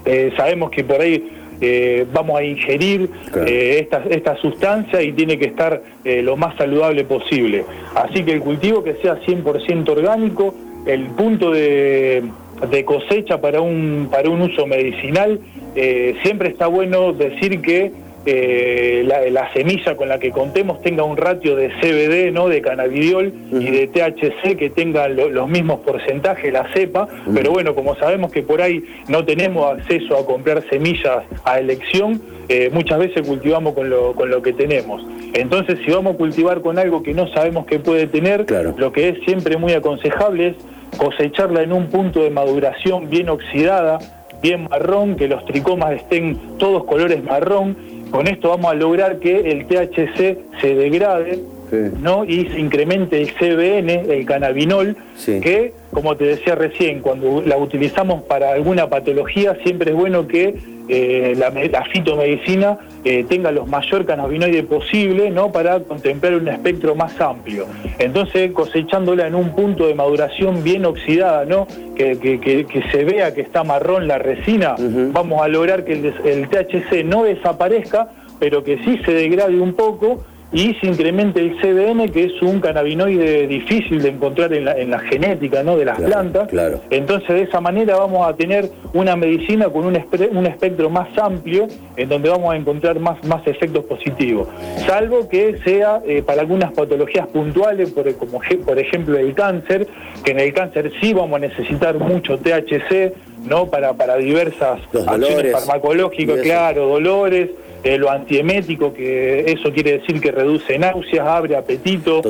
eh, 0.04 0.32
sabemos 0.36 0.70
que 0.70 0.82
por 0.82 1.00
ahí 1.00 1.30
eh, 1.60 2.04
vamos 2.12 2.40
a 2.40 2.42
ingerir 2.42 3.08
Claro. 3.30 3.46
eh, 3.46 3.78
esta, 3.78 4.02
esta 4.10 4.36
sustancia 4.38 5.00
y 5.00 5.12
tiene 5.12 5.38
que 5.38 5.44
estar 5.46 5.80
lo 6.04 6.36
más 6.36 6.56
saludable 6.56 7.04
posible. 7.04 7.64
Así 7.94 8.24
que 8.24 8.32
el 8.32 8.40
cultivo 8.40 8.82
que 8.82 8.94
sea 8.94 9.20
100% 9.20 9.88
orgánico, 9.88 10.52
el 10.86 11.06
punto 11.06 11.52
de, 11.52 12.24
de 12.70 12.84
cosecha 12.84 13.40
para 13.40 13.60
un, 13.60 14.08
para 14.10 14.28
un 14.30 14.40
uso 14.42 14.66
medicinal, 14.66 15.40
eh, 15.74 16.14
siempre 16.22 16.48
está 16.48 16.66
bueno 16.66 17.12
decir 17.12 17.60
que 17.60 17.90
eh, 18.24 19.02
la, 19.04 19.20
la 19.30 19.52
semilla 19.52 19.96
con 19.96 20.08
la 20.08 20.20
que 20.20 20.30
contemos 20.30 20.80
tenga 20.80 21.02
un 21.02 21.16
ratio 21.16 21.56
de 21.56 21.70
CBD, 21.80 22.30
¿no? 22.32 22.46
de 22.48 22.62
cannabidiol 22.62 23.32
y 23.50 23.68
de 23.70 23.88
THC 23.88 24.56
que 24.56 24.70
tenga 24.70 25.08
lo- 25.08 25.28
los 25.28 25.48
mismos 25.48 25.80
porcentajes, 25.80 26.52
la 26.52 26.72
cepa, 26.72 27.08
pero 27.34 27.50
bueno, 27.50 27.74
como 27.74 27.96
sabemos 27.96 28.30
que 28.30 28.42
por 28.42 28.62
ahí 28.62 28.84
no 29.08 29.24
tenemos 29.24 29.72
acceso 29.76 30.16
a 30.16 30.24
comprar 30.24 30.62
semillas 30.70 31.24
a 31.44 31.58
elección, 31.58 32.22
eh, 32.48 32.70
muchas 32.72 33.00
veces 33.00 33.26
cultivamos 33.26 33.74
con 33.74 33.90
lo, 33.90 34.12
con 34.12 34.30
lo 34.30 34.40
que 34.40 34.52
tenemos. 34.52 35.04
Entonces, 35.34 35.78
si 35.84 35.90
vamos 35.90 36.14
a 36.14 36.16
cultivar 36.18 36.60
con 36.60 36.78
algo 36.78 37.02
que 37.02 37.14
no 37.14 37.26
sabemos 37.32 37.66
que 37.66 37.80
puede 37.80 38.06
tener, 38.06 38.46
Claro. 38.46 38.72
lo 38.76 38.92
que 38.92 39.08
es 39.08 39.18
siempre 39.24 39.56
muy 39.56 39.72
aconsejable 39.72 40.48
es 40.48 40.54
cosecharla 40.96 41.62
en 41.62 41.72
un 41.72 41.86
punto 41.86 42.22
de 42.22 42.30
maduración 42.30 43.08
bien 43.08 43.28
oxidada, 43.28 43.98
bien 44.40 44.68
marrón, 44.68 45.16
que 45.16 45.28
los 45.28 45.44
tricomas 45.44 45.92
estén 45.92 46.58
todos 46.58 46.84
colores 46.84 47.22
marrón. 47.22 47.76
Con 48.10 48.28
esto 48.28 48.50
vamos 48.50 48.70
a 48.70 48.74
lograr 48.74 49.18
que 49.18 49.50
el 49.50 49.66
THC 49.66 50.60
se 50.60 50.74
degrade 50.74 51.40
Sí. 51.72 51.78
¿no? 52.02 52.24
y 52.26 52.48
se 52.48 52.60
incremente 52.60 53.22
el 53.22 53.32
CBN, 53.32 54.12
el 54.12 54.26
cannabinol, 54.26 54.94
Sí. 55.16 55.40
que 55.40 55.72
como 55.90 56.16
te 56.18 56.24
decía 56.24 56.54
recién, 56.54 57.00
cuando 57.00 57.40
la 57.40 57.56
utilizamos 57.56 58.22
para 58.24 58.52
alguna 58.52 58.90
patología, 58.90 59.56
siempre 59.64 59.92
es 59.92 59.96
bueno 59.96 60.28
que 60.28 60.54
eh, 60.88 61.32
la, 61.38 61.50
me- 61.50 61.68
la 61.70 61.82
fitomedicina 61.86 62.76
eh, 63.04 63.24
tenga 63.26 63.50
los 63.52 63.66
mayor 63.68 64.04
cannabinoide 64.04 64.64
posible, 64.64 65.30
¿no? 65.30 65.50
Para 65.50 65.80
contemplar 65.80 66.34
un 66.34 66.48
espectro 66.48 66.94
más 66.94 67.18
amplio. 67.20 67.66
Entonces, 67.98 68.50
cosechándola 68.52 69.26
en 69.26 69.34
un 69.34 69.54
punto 69.54 69.86
de 69.86 69.94
maduración 69.94 70.62
bien 70.62 70.84
oxidada, 70.84 71.46
¿no? 71.46 71.66
Que, 71.96 72.18
que- 72.18 72.38
que- 72.38 72.66
que 72.66 72.82
se 72.90 73.04
vea 73.04 73.32
que 73.32 73.40
está 73.40 73.64
marrón 73.64 74.06
la 74.08 74.18
resina, 74.18 74.74
vamos 75.12 75.40
a 75.40 75.48
lograr 75.48 75.84
que 75.84 75.92
el, 75.94 76.12
el 76.26 76.48
THC 76.50 77.02
no 77.04 77.24
desaparezca, 77.24 78.08
pero 78.38 78.62
que 78.62 78.76
sí 78.84 78.98
se 79.06 79.12
degrade 79.14 79.58
un 79.60 79.72
poco 79.74 80.24
y 80.52 80.74
se 80.74 80.86
incremente 80.86 81.40
el 81.40 81.56
CBN, 81.60 82.10
que 82.10 82.24
es 82.24 82.42
un 82.42 82.60
cannabinoide 82.60 83.46
difícil 83.46 84.02
de 84.02 84.10
encontrar 84.10 84.52
en 84.52 84.66
la, 84.66 84.72
en 84.72 84.90
la 84.90 84.98
genética 84.98 85.62
¿no? 85.62 85.76
de 85.78 85.86
las 85.86 85.96
Claro, 85.96 86.12
plantas. 86.12 86.48
claro. 86.48 86.80
Entonces, 86.90 87.28
de 87.28 87.42
esa 87.42 87.60
manera 87.60 87.96
vamos 87.96 88.26
a 88.28 88.34
tener 88.34 88.68
una 88.92 89.16
medicina 89.16 89.68
con 89.70 89.86
un, 89.86 89.94
espre- 89.94 90.28
un 90.30 90.46
espectro 90.46 90.90
más 90.90 91.08
amplio, 91.16 91.68
en 91.96 92.08
donde 92.08 92.28
vamos 92.28 92.52
a 92.52 92.56
encontrar 92.56 92.98
más, 93.00 93.22
más 93.24 93.46
efectos 93.46 93.84
positivos. 93.86 94.48
Salvo 94.86 95.28
que 95.28 95.58
sea 95.64 96.00
eh, 96.06 96.22
para 96.22 96.42
algunas 96.42 96.72
patologías 96.72 97.26
puntuales, 97.28 97.90
por, 97.92 98.12
como 98.16 98.40
por 98.66 98.78
ejemplo 98.78 99.18
el 99.18 99.32
cáncer, 99.34 99.86
que 100.24 100.32
en 100.32 100.40
el 100.40 100.52
cáncer 100.52 100.92
sí 101.00 101.14
vamos 101.14 101.36
a 101.36 101.46
necesitar 101.46 101.96
mucho 101.98 102.38
THC, 102.38 103.12
¿no? 103.46 103.66
Para, 103.66 103.94
para 103.94 104.16
diversas 104.16 104.80
Los 104.92 105.06
acciones 105.08 105.28
dolores 105.30 105.52
farmacológicas, 105.52 106.40
claro, 106.40 106.86
dolores. 106.88 107.50
Eh, 107.84 107.98
lo 107.98 108.10
antiemético, 108.10 108.92
que 108.94 109.40
eso 109.52 109.72
quiere 109.72 109.98
decir 109.98 110.20
que 110.20 110.30
reduce 110.30 110.78
náuseas, 110.78 111.26
abre 111.26 111.56
apetito, 111.56 112.20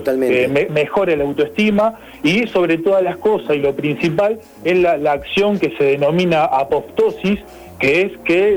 eh, 0.45 0.49
me- 0.49 0.67
mejora 0.67 1.15
la 1.17 1.25
autoestima 1.25 1.99
y 2.23 2.47
sobre 2.47 2.79
todas 2.79 3.03
las 3.03 3.17
cosas, 3.19 3.57
y 3.57 3.61
lo 3.61 3.75
principal, 3.75 4.39
es 4.65 4.79
la, 4.79 4.97
la 4.97 5.13
acción 5.13 5.59
que 5.59 5.71
se 5.77 5.85
denomina 5.85 6.45
apoptosis, 6.45 7.39
que 7.79 8.03
es 8.03 8.13
que 8.25 8.57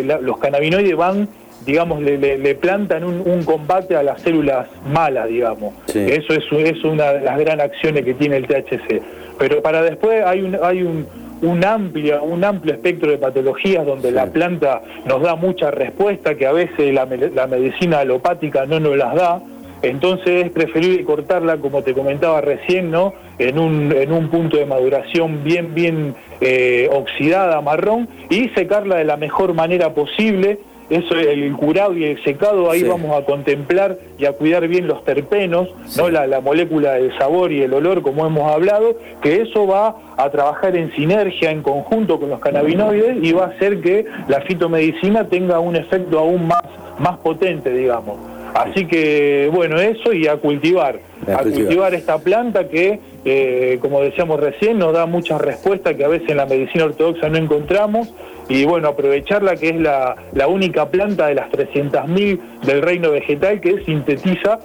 eh, 0.00 0.02
la- 0.06 0.20
los 0.20 0.38
cannabinoides 0.38 0.94
van, 0.96 1.28
digamos, 1.64 2.00
le, 2.00 2.16
le- 2.18 2.38
le 2.38 2.54
plantan 2.54 3.02
un, 3.02 3.22
un 3.24 3.42
combate 3.44 3.96
a 3.96 4.02
las 4.04 4.20
células 4.22 4.68
malas, 4.92 5.28
digamos. 5.28 5.74
Sí. 5.86 5.98
Eso 6.08 6.32
es, 6.32 6.44
es 6.52 6.84
una 6.84 7.12
de 7.14 7.20
las 7.22 7.38
gran 7.40 7.60
acciones 7.60 8.04
que 8.04 8.14
tiene 8.14 8.36
el 8.36 8.46
THC. 8.46 9.02
Pero 9.38 9.60
para 9.62 9.82
después 9.82 10.24
hay 10.24 10.42
un, 10.42 10.56
hay 10.62 10.82
un, 10.82 11.06
un 11.42 11.64
amplia, 11.64 12.22
un 12.22 12.44
amplio 12.44 12.74
espectro 12.74 13.10
de 13.10 13.18
patologías 13.18 13.84
donde 13.84 14.10
la 14.10 14.26
planta 14.26 14.82
nos 15.04 15.20
da 15.22 15.36
mucha 15.36 15.70
respuesta 15.70 16.34
que 16.34 16.46
a 16.46 16.52
veces 16.52 16.94
la, 16.94 17.06
la 17.06 17.46
medicina 17.46 18.00
alopática 18.00 18.66
no 18.66 18.80
nos 18.80 18.96
las 18.96 19.14
da. 19.14 19.40
Entonces 19.82 20.46
es 20.46 20.50
preferible 20.52 21.04
cortarla, 21.04 21.58
como 21.58 21.82
te 21.82 21.92
comentaba 21.92 22.40
recién, 22.40 22.90
¿no? 22.90 23.12
En 23.38 23.58
un, 23.58 23.92
en 23.92 24.10
un 24.10 24.30
punto 24.30 24.56
de 24.56 24.64
maduración 24.64 25.44
bien, 25.44 25.74
bien 25.74 26.14
eh, 26.40 26.88
oxidada, 26.90 27.60
marrón, 27.60 28.08
y 28.30 28.48
secarla 28.50 28.96
de 28.96 29.04
la 29.04 29.18
mejor 29.18 29.52
manera 29.52 29.92
posible. 29.92 30.58
Eso, 30.88 31.14
el 31.16 31.52
curado 31.54 31.94
y 31.96 32.04
el 32.04 32.22
secado, 32.22 32.70
ahí 32.70 32.80
Sí. 32.80 32.86
vamos 32.86 33.16
a 33.20 33.24
contemplar 33.24 33.98
y 34.18 34.24
a 34.24 34.32
cuidar 34.32 34.68
bien 34.68 34.86
los 34.86 35.04
terpenos, 35.04 35.68
¿no? 35.96 36.10
La, 36.10 36.28
la 36.28 36.40
molécula 36.40 36.92
del 36.94 37.16
sabor 37.18 37.50
y 37.50 37.60
el 37.62 37.74
olor, 37.74 38.02
como 38.02 38.24
hemos 38.24 38.50
hablado, 38.52 38.96
que 39.20 39.42
eso 39.42 39.66
va 39.66 39.96
a 40.16 40.30
trabajar 40.30 40.76
en 40.76 40.92
sinergia, 40.94 41.50
en 41.50 41.62
conjunto 41.62 42.20
con 42.20 42.30
los 42.30 42.38
cannabinoides, 42.38 43.16
y 43.20 43.32
va 43.32 43.46
a 43.46 43.48
hacer 43.48 43.80
que 43.80 44.04
la 44.28 44.40
fitomedicina 44.42 45.24
tenga 45.28 45.58
un 45.58 45.74
efecto 45.74 46.20
aún 46.20 46.46
más, 46.46 46.62
más 47.00 47.16
potente, 47.18 47.70
digamos. 47.72 48.16
Así 48.54 48.86
que, 48.86 49.50
bueno, 49.52 49.78
eso 49.80 50.12
y 50.14 50.26
a 50.28 50.36
cultivar. 50.36 50.98
A 51.26 51.42
cultivar. 51.42 51.66
cultivar 51.66 51.94
esta 51.94 52.18
planta 52.18 52.68
que, 52.68 53.00
eh, 53.24 53.78
como 53.80 54.00
decíamos 54.00 54.40
recién, 54.40 54.78
nos 54.78 54.92
da 54.92 55.06
muchas 55.06 55.40
respuestas 55.40 55.94
que 55.94 56.04
a 56.04 56.08
veces 56.08 56.28
en 56.30 56.36
la 56.36 56.46
medicina 56.46 56.84
ortodoxa 56.84 57.28
no 57.28 57.38
encontramos. 57.38 58.12
Y 58.48 58.64
bueno, 58.64 58.88
aprovecharla 58.88 59.56
que 59.56 59.70
es 59.70 59.80
la, 59.80 60.16
la 60.32 60.46
única 60.46 60.88
planta 60.88 61.26
de 61.26 61.34
las 61.34 61.50
300.000 61.50 62.38
del 62.64 62.82
reino 62.82 63.10
vegetal 63.10 63.60
que 63.60 63.84
sintetiza 63.84 64.60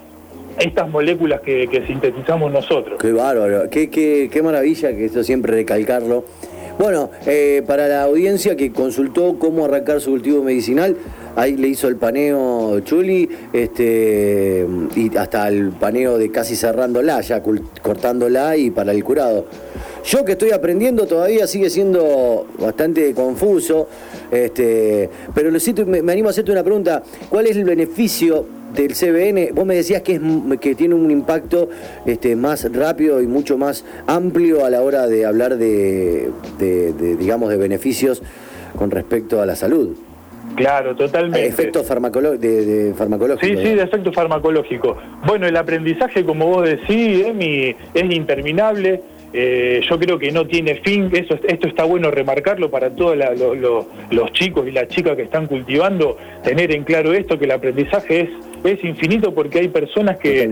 estas 0.59 0.89
moléculas 0.89 1.41
que, 1.41 1.67
que 1.67 1.85
sintetizamos 1.87 2.51
nosotros. 2.51 2.99
Qué 3.01 3.11
bárbaro, 3.11 3.69
qué, 3.69 3.89
qué, 3.89 4.29
qué 4.31 4.43
maravilla 4.43 4.95
que 4.95 5.05
esto 5.05 5.23
siempre 5.23 5.53
recalcarlo. 5.53 6.25
Bueno, 6.77 7.11
eh, 7.25 7.63
para 7.67 7.87
la 7.87 8.03
audiencia 8.03 8.55
que 8.55 8.71
consultó 8.71 9.37
cómo 9.37 9.65
arrancar 9.65 10.01
su 10.01 10.11
cultivo 10.11 10.43
medicinal, 10.43 10.95
ahí 11.35 11.55
le 11.57 11.67
hizo 11.67 11.87
el 11.87 11.95
paneo 11.95 12.79
Chuli, 12.81 13.29
este, 13.53 14.65
y 14.95 15.15
hasta 15.17 15.47
el 15.47 15.69
paneo 15.69 16.17
de 16.17 16.31
casi 16.31 16.55
cerrándola, 16.55 17.21
ya 17.21 17.41
cortándola 17.41 18.57
y 18.57 18.71
para 18.71 18.91
el 18.91 19.03
curado. 19.03 19.45
Yo 20.03 20.25
que 20.25 20.33
estoy 20.33 20.51
aprendiendo 20.51 21.05
todavía 21.05 21.45
sigue 21.45 21.69
siendo 21.69 22.47
bastante 22.59 23.13
confuso, 23.13 23.87
este, 24.31 25.09
pero 25.35 25.51
lo 25.51 25.59
siento, 25.59 25.85
me, 25.85 26.01
me 26.01 26.11
animo 26.11 26.29
a 26.29 26.31
hacerte 26.31 26.51
una 26.51 26.63
pregunta. 26.63 27.03
¿Cuál 27.29 27.47
es 27.47 27.55
el 27.55 27.65
beneficio 27.65 28.45
del 28.75 28.93
CBN? 28.95 29.53
Vos 29.53 29.65
me 29.65 29.75
decías 29.75 30.01
que, 30.01 30.15
es, 30.15 30.21
que 30.59 30.73
tiene 30.73 30.95
un 30.95 31.11
impacto 31.11 31.69
este, 32.05 32.35
más 32.35 32.71
rápido 32.73 33.21
y 33.21 33.27
mucho 33.27 33.57
más 33.57 33.85
amplio 34.07 34.65
a 34.65 34.69
la 34.69 34.81
hora 34.81 35.07
de 35.07 35.25
hablar 35.25 35.57
de, 35.57 36.31
digamos, 37.19 37.49
de 37.49 37.57
beneficios 37.57 38.23
con 38.75 38.89
respecto 38.89 39.41
a 39.41 39.45
la 39.45 39.55
salud. 39.55 39.95
Claro, 40.55 40.95
totalmente. 40.95 41.47
Efectos 41.47 41.89
farmacolo- 41.89 42.37
de, 42.37 42.65
de 42.65 42.93
farmacológicos. 42.93 43.47
Sí, 43.61 43.67
sí, 43.69 43.75
de 43.75 43.83
efecto 43.83 44.11
farmacológico. 44.11 44.97
Bueno, 45.25 45.47
el 45.47 45.55
aprendizaje, 45.55 46.23
como 46.25 46.47
vos 46.47 46.67
decís, 46.67 47.25
Emi, 47.25 47.75
es 47.93 48.11
interminable. 48.11 49.01
Eh, 49.33 49.79
yo 49.89 49.97
creo 49.97 50.19
que 50.19 50.29
no 50.31 50.45
tiene 50.45 50.75
fin. 50.81 51.09
Eso, 51.13 51.39
esto 51.47 51.67
está 51.69 51.85
bueno 51.85 52.11
remarcarlo 52.11 52.69
para 52.69 52.89
todos 52.89 53.15
la- 53.15 53.33
lo- 53.33 53.55
lo- 53.55 53.87
los 54.11 54.33
chicos 54.33 54.67
y 54.67 54.71
las 54.71 54.89
chicas 54.89 55.15
que 55.15 55.21
están 55.23 55.47
cultivando, 55.47 56.17
tener 56.43 56.75
en 56.75 56.83
claro 56.83 57.13
esto, 57.13 57.39
que 57.39 57.45
el 57.45 57.51
aprendizaje 57.51 58.19
es, 58.21 58.29
es 58.63 58.83
infinito 58.83 59.33
porque 59.33 59.59
hay 59.59 59.67
personas 59.67 60.17
que, 60.17 60.49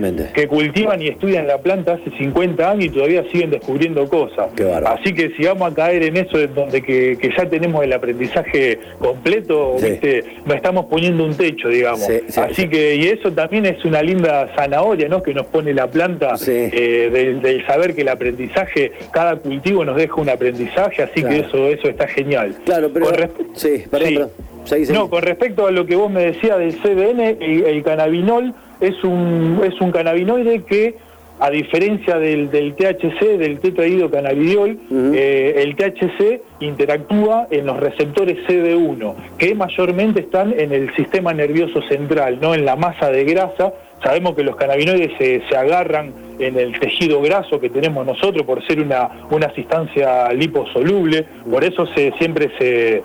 cultivan 0.48 1.00
y 1.02 1.08
estudian 1.08 1.46
la 1.46 1.58
planta 1.58 1.94
hace 1.94 2.10
50 2.18 2.70
años 2.70 2.84
y 2.86 2.88
todavía 2.88 3.24
siguen 3.30 3.50
descubriendo 3.50 4.08
cosas. 4.08 4.48
Así 4.86 5.12
que 5.12 5.30
si 5.36 5.44
vamos 5.44 5.70
a 5.70 5.74
caer 5.74 6.02
en 6.02 6.16
eso, 6.16 6.38
donde 6.48 6.82
que, 6.82 7.16
que 7.20 7.30
ya 7.36 7.48
tenemos 7.48 7.84
el 7.84 7.92
aprendizaje 7.92 8.78
completo, 8.98 9.76
Sí. 9.78 9.90
¿viste? 9.90 10.24
nos 10.44 10.56
estamos 10.56 10.86
poniendo 10.86 11.24
un 11.24 11.34
techo, 11.34 11.68
digamos. 11.68 12.00
Sí, 12.04 12.20
sí, 12.28 12.40
Así 12.40 12.54
sí. 12.62 12.68
que, 12.68 12.96
y 12.96 13.08
eso 13.08 13.30
también 13.32 13.66
es 13.66 13.84
una 13.84 14.02
linda 14.02 14.48
zanahoria, 14.56 15.08
¿no? 15.08 15.22
Que 15.22 15.34
nos 15.34 15.46
pone 15.46 15.72
la 15.72 15.86
planta, 15.86 16.34
eh, 16.46 17.10
del, 17.12 17.40
del 17.40 17.66
saber 17.66 17.94
que 17.94 18.02
el 18.02 18.08
aprendizaje, 18.08 18.92
cada 19.12 19.36
cultivo 19.36 19.84
nos 19.84 19.96
deja 19.96 20.14
un 20.16 20.28
aprendizaje, 20.28 21.02
así 21.02 21.22
que 21.22 21.40
eso, 21.40 21.68
eso 21.68 21.88
está 21.88 22.06
genial. 22.08 22.56
Claro, 22.64 22.90
pero... 22.92 23.06
Con 23.06 23.30
Sí, 23.54 23.84
perdón, 23.90 24.14
perdón. 24.14 24.30
Seguí, 24.70 24.86
seguí. 24.86 24.98
No, 24.98 25.10
con 25.10 25.22
respecto 25.22 25.66
a 25.66 25.70
lo 25.72 25.84
que 25.84 25.96
vos 25.96 26.10
me 26.10 26.22
decías 26.22 26.58
del 26.58 26.76
CBN, 26.76 27.20
el, 27.40 27.64
el 27.64 27.82
cannabinol 27.82 28.54
es 28.80 29.02
un, 29.04 29.60
es 29.64 29.80
un 29.80 29.90
cannabinoide 29.90 30.62
que, 30.62 30.94
a 31.40 31.50
diferencia 31.50 32.18
del, 32.18 32.50
del 32.50 32.74
THC, 32.74 33.38
del 33.38 33.58
tetraído 33.60 34.10
cannabidiol, 34.10 34.78
eh, 35.14 35.54
el 35.56 35.74
THC 35.74 36.40
interactúa 36.60 37.48
en 37.50 37.66
los 37.66 37.78
receptores 37.78 38.38
CB1, 38.46 39.14
que 39.38 39.54
mayormente 39.54 40.20
están 40.20 40.54
en 40.58 40.72
el 40.72 40.94
sistema 40.94 41.32
nervioso 41.34 41.82
central, 41.88 42.38
no 42.40 42.54
en 42.54 42.64
la 42.64 42.76
masa 42.76 43.10
de 43.10 43.24
grasa. 43.24 43.72
Sabemos 44.04 44.34
que 44.34 44.44
los 44.44 44.56
cannabinoides 44.56 45.12
se, 45.18 45.42
se 45.48 45.56
agarran 45.56 46.12
en 46.38 46.58
el 46.58 46.78
tejido 46.78 47.20
graso 47.20 47.60
que 47.60 47.68
tenemos 47.68 48.06
nosotros 48.06 48.46
por 48.46 48.66
ser 48.66 48.80
una, 48.80 49.26
una 49.30 49.52
sustancia 49.54 50.32
liposoluble, 50.32 51.26
por 51.50 51.64
eso 51.64 51.86
se, 51.94 52.12
siempre 52.18 52.50
se, 52.58 53.02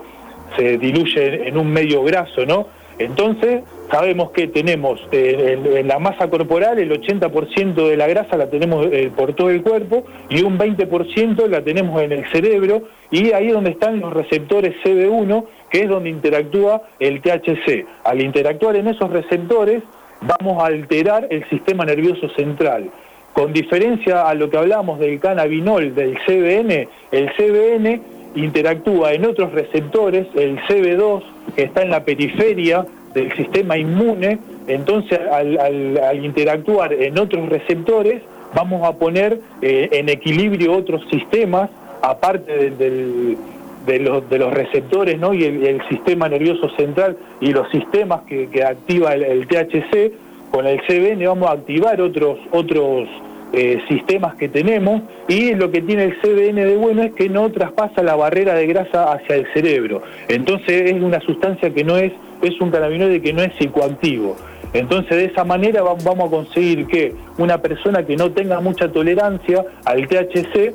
se 0.56 0.78
diluye 0.78 1.48
en 1.48 1.58
un 1.58 1.70
medio 1.70 2.02
graso, 2.02 2.44
¿no? 2.46 2.68
Entonces, 2.98 3.62
sabemos 3.90 4.30
que 4.30 4.46
tenemos 4.48 5.00
eh, 5.12 5.58
en, 5.58 5.76
en 5.76 5.86
la 5.86 5.98
masa 5.98 6.30
corporal 6.30 6.78
el 6.78 6.90
80% 6.90 7.74
de 7.74 7.96
la 7.96 8.06
grasa 8.06 8.36
la 8.36 8.48
tenemos 8.48 8.86
eh, 8.90 9.10
por 9.14 9.34
todo 9.34 9.50
el 9.50 9.62
cuerpo 9.62 10.04
y 10.30 10.42
un 10.42 10.58
20% 10.58 11.46
la 11.48 11.62
tenemos 11.62 12.00
en 12.00 12.12
el 12.12 12.26
cerebro 12.30 12.84
y 13.10 13.32
ahí 13.32 13.48
es 13.48 13.52
donde 13.52 13.70
están 13.70 14.00
los 14.00 14.12
receptores 14.12 14.74
CB1, 14.82 15.44
que 15.70 15.82
es 15.82 15.88
donde 15.88 16.08
interactúa 16.08 16.82
el 16.98 17.20
THC. 17.20 17.86
Al 18.04 18.22
interactuar 18.22 18.76
en 18.76 18.88
esos 18.88 19.10
receptores, 19.10 19.82
vamos 20.22 20.62
a 20.62 20.66
alterar 20.66 21.26
el 21.30 21.48
sistema 21.50 21.84
nervioso 21.84 22.28
central. 22.30 22.90
Con 23.34 23.52
diferencia 23.52 24.26
a 24.26 24.34
lo 24.34 24.48
que 24.48 24.56
hablamos 24.56 24.98
del 24.98 25.20
cannabinol, 25.20 25.94
del 25.94 26.16
CBN, 26.24 26.88
el 27.12 27.30
CBN 27.36 28.15
interactúa 28.36 29.12
en 29.12 29.24
otros 29.24 29.52
receptores, 29.52 30.26
el 30.34 30.58
CB2, 30.60 31.22
que 31.54 31.64
está 31.64 31.82
en 31.82 31.90
la 31.90 32.04
periferia 32.04 32.86
del 33.14 33.34
sistema 33.36 33.78
inmune, 33.78 34.38
entonces 34.66 35.18
al, 35.18 36.24
interactuar 36.24 36.92
en 36.92 37.18
otros 37.18 37.48
receptores 37.48 38.22
vamos 38.54 38.86
a 38.86 38.92
poner 38.92 39.40
eh, 39.62 39.88
en 39.92 40.08
equilibrio 40.08 40.74
otros 40.74 41.02
sistemas, 41.10 41.70
aparte 42.02 42.70
de, 42.70 43.98
los, 43.98 44.52
receptores 44.52 45.18
¿no? 45.18 45.32
y 45.32 45.44
el, 45.44 45.80
sistema 45.88 46.28
nervioso 46.28 46.68
central 46.76 47.16
y 47.40 47.52
los 47.52 47.70
sistemas 47.70 48.20
que, 48.28 48.48
que 48.48 48.64
activa 48.64 49.14
el, 49.14 49.22
el 49.22 49.46
THC, 49.46 50.12
con 50.50 50.66
el 50.66 50.80
CBN 50.82 51.26
vamos 51.26 51.48
a 51.48 51.52
activar 51.52 52.00
otros, 52.00 52.38
otros 52.50 53.08
eh, 53.52 53.78
sistemas 53.88 54.34
que 54.34 54.48
tenemos 54.48 55.02
y 55.28 55.54
lo 55.54 55.70
que 55.70 55.80
tiene 55.82 56.04
el 56.04 56.16
CBN 56.20 56.64
de 56.64 56.76
bueno 56.76 57.02
es 57.02 57.12
que 57.12 57.28
no 57.28 57.50
traspasa 57.50 58.02
la 58.02 58.16
barrera 58.16 58.54
de 58.54 58.66
grasa 58.66 59.12
hacia 59.12 59.36
el 59.36 59.46
cerebro. 59.54 60.02
Entonces 60.28 60.92
es 60.92 61.00
una 61.02 61.20
sustancia 61.20 61.70
que 61.70 61.84
no 61.84 61.96
es, 61.96 62.12
es 62.42 62.60
un 62.60 62.70
cannabinoide 62.70 63.20
que 63.22 63.32
no 63.32 63.42
es 63.42 63.52
psicoactivo. 63.56 64.36
Entonces 64.72 65.16
de 65.16 65.24
esa 65.26 65.44
manera 65.44 65.82
va- 65.82 65.94
vamos 66.04 66.26
a 66.28 66.30
conseguir 66.30 66.86
que 66.86 67.14
una 67.38 67.58
persona 67.62 68.04
que 68.04 68.16
no 68.16 68.30
tenga 68.32 68.60
mucha 68.60 68.90
tolerancia 68.92 69.64
al 69.84 70.06
THC, 70.08 70.74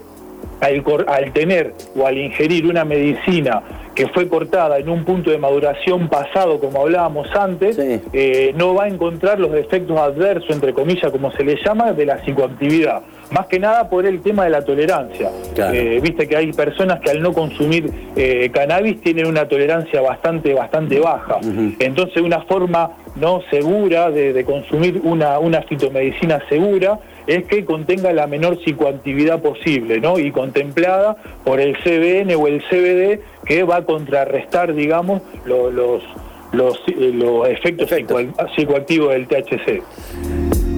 al, 0.59 0.83
al 1.07 1.31
tener 1.33 1.73
o 1.97 2.05
al 2.07 2.17
ingerir 2.17 2.65
una 2.67 2.85
medicina 2.85 3.61
que 3.95 4.07
fue 4.07 4.29
cortada 4.29 4.77
en 4.79 4.87
un 4.87 5.03
punto 5.03 5.31
de 5.31 5.37
maduración 5.37 6.07
pasado, 6.07 6.59
como 6.59 6.79
hablábamos 6.81 7.27
antes, 7.35 7.75
Sí. 7.75 7.99
eh, 8.13 8.53
no 8.55 8.73
va 8.73 8.85
a 8.85 8.87
encontrar 8.87 9.37
los 9.39 9.53
efectos 9.53 9.97
adversos, 9.99 10.49
entre 10.51 10.73
comillas, 10.73 11.11
como 11.11 11.29
se 11.33 11.43
le 11.43 11.57
llama, 11.63 11.91
de 11.91 12.05
la 12.05 12.17
psicoactividad. 12.23 13.01
Más 13.31 13.47
que 13.47 13.59
nada 13.59 13.89
por 13.89 14.05
el 14.05 14.21
tema 14.21 14.45
de 14.45 14.49
la 14.49 14.63
tolerancia. 14.63 15.29
Claro. 15.55 15.73
Eh, 15.73 15.99
Viste 16.01 16.27
que 16.27 16.35
hay 16.37 16.51
personas 16.53 16.99
que 17.01 17.11
al 17.11 17.21
no 17.21 17.33
consumir 17.33 17.89
eh, 18.15 18.49
cannabis 18.53 19.01
tienen 19.01 19.25
una 19.27 19.45
tolerancia 19.47 20.01
bastante, 20.01 20.53
bastante 20.53 20.99
baja. 20.99 21.39
Entonces 21.79 22.21
una 22.21 22.41
forma 22.41 22.91
no 23.17 23.41
segura 23.49 24.09
de, 24.09 24.31
de 24.33 24.43
consumir 24.45 25.01
una, 25.03 25.37
una 25.39 25.61
fitomedicina 25.63 26.41
segura 26.49 26.97
es 27.27 27.43
que 27.45 27.65
contenga 27.65 28.11
la 28.13 28.27
menor 28.27 28.57
psicoactividad 28.63 29.41
posible, 29.41 29.99
¿no? 29.99 30.19
Y 30.19 30.31
contemplada 30.31 31.15
por 31.43 31.59
el 31.59 31.75
CBN 31.77 32.35
o 32.35 32.47
el 32.47 32.61
CBD 32.69 33.19
que 33.45 33.63
va 33.63 33.77
a 33.77 33.85
contrarrestar, 33.85 34.73
digamos, 34.73 35.21
lo- 35.45 35.71
los, 35.71 36.03
los, 36.51 36.77
eh, 36.87 37.11
los 37.13 37.47
efectos 37.47 37.91
Efectos. 37.91 38.21
psico- 38.21 38.47
psicoactivos 38.55 39.09
del 39.13 39.27
THC. 39.27 39.81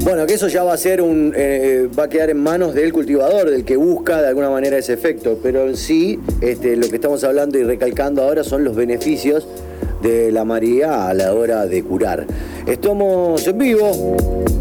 Bueno, 0.03 0.25
que 0.25 0.33
eso 0.33 0.49
ya 0.49 0.63
va 0.63 0.73
a 0.73 0.77
ser 0.77 1.01
un, 1.01 1.33
eh, 1.35 1.87
va 1.97 2.03
a 2.03 2.09
quedar 2.09 2.29
en 2.29 2.37
manos 2.37 2.73
del 2.73 2.91
cultivador, 2.91 3.49
del 3.49 3.63
que 3.63 3.77
busca 3.77 4.21
de 4.21 4.27
alguna 4.27 4.49
manera 4.49 4.77
ese 4.77 4.91
efecto. 4.93 5.39
Pero 5.41 5.61
en 5.69 5.77
sí, 5.77 6.19
este, 6.41 6.75
lo 6.75 6.89
que 6.89 6.95
estamos 6.95 7.23
hablando 7.23 7.57
y 7.57 7.63
recalcando 7.63 8.21
ahora 8.21 8.43
son 8.43 8.65
los 8.65 8.75
beneficios 8.75 9.47
de 10.03 10.31
la 10.31 10.43
María 10.43 11.07
a 11.07 11.13
la 11.13 11.33
hora 11.33 11.65
de 11.65 11.81
curar. 11.81 12.27
Estamos 12.67 13.47
en 13.47 13.57
vivo 13.57 14.15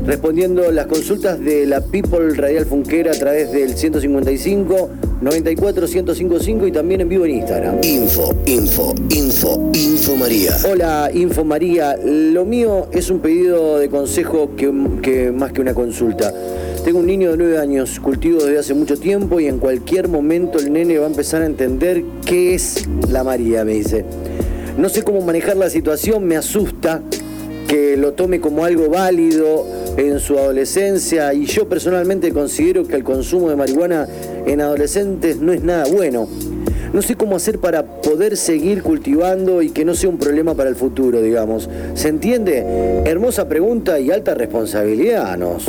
respondiendo 0.07 0.71
las 0.71 0.87
consultas 0.87 1.41
de 1.41 1.67
la 1.67 1.81
People 1.81 2.35
Radial 2.35 2.65
Funquera 2.65 3.13
a 3.13 3.15
través 3.15 3.53
del 3.53 3.77
155 3.77 4.91
94 5.21 5.87
1055 5.87 6.67
y 6.67 6.73
también 6.73 7.01
en 7.03 7.09
vivo 7.09 7.25
en 7.25 7.33
Instagram. 7.33 7.77
Info, 7.83 8.35
info, 8.47 8.95
info, 9.11 9.71
info 9.75 10.17
María. 10.17 10.57
Hola, 10.71 11.11
Info 11.13 11.45
María. 11.45 11.97
Lo 11.97 12.45
mío 12.45 12.89
es 12.93 13.11
un 13.11 13.21
pedido 13.21 13.79
de 13.79 13.89
consejo 13.89 14.51
que, 14.57 14.73
que 15.03 15.33
más 15.33 15.53
que 15.53 15.61
una 15.61 15.75
consulta. 15.75 16.33
Tengo 16.85 16.99
un 16.99 17.07
niño 17.07 17.31
de 17.31 17.37
9 17.37 17.59
años, 17.59 18.01
cultivo 18.01 18.41
desde 18.43 18.59
hace 18.59 18.75
mucho 18.75 18.97
tiempo 18.97 19.39
y 19.39 19.47
en 19.47 19.59
cualquier 19.59 20.09
momento 20.09 20.59
el 20.59 20.73
nene 20.73 20.99
va 20.99 21.05
a 21.05 21.09
empezar 21.09 21.43
a 21.43 21.47
entender 21.47 22.03
qué 22.27 22.55
es 22.55 22.89
la 23.09 23.23
María, 23.23 23.65
me 23.65 23.75
dice. 23.75 24.05
No 24.77 24.89
sé 24.89 25.03
cómo 25.03 25.21
manejar 25.21 25.57
la 25.57 25.69
situación, 25.71 26.25
me 26.25 26.37
asusta 26.37 27.03
que 27.69 27.97
lo 27.97 28.13
tome 28.13 28.41
como 28.41 28.65
algo 28.65 28.89
válido 28.89 29.65
en 29.97 30.19
su 30.19 30.39
adolescencia 30.39 31.33
y 31.35 31.47
yo 31.47 31.69
personalmente 31.69 32.33
considero 32.33 32.87
que 32.87 32.97
el 32.97 33.05
consumo 33.05 33.51
de 33.51 33.57
marihuana 33.57 34.07
en 34.47 34.61
adolescentes 34.61 35.39
no 35.39 35.53
es 35.53 35.63
nada 35.63 35.85
bueno. 35.93 36.29
No 36.93 37.01
sé 37.01 37.17
cómo 37.17 37.37
hacer 37.37 37.59
para 37.59 37.85
poder 37.85 38.37
seguir 38.37 38.83
cultivando 38.83 39.63
y 39.63 39.71
que 39.71 39.85
no 39.85 39.95
sea 39.95 40.11
un 40.11 40.19
problema 40.19 40.55
para 40.55 40.69
el 40.69 40.77
futuro, 40.77 41.23
digamos. 41.23 41.71
¿Se 41.95 42.09
entiende? 42.09 43.03
Hermosa 43.07 43.49
pregunta 43.49 43.99
y 43.99 44.11
alta 44.11 44.35
responsabilidad, 44.35 45.39
nos. 45.39 45.65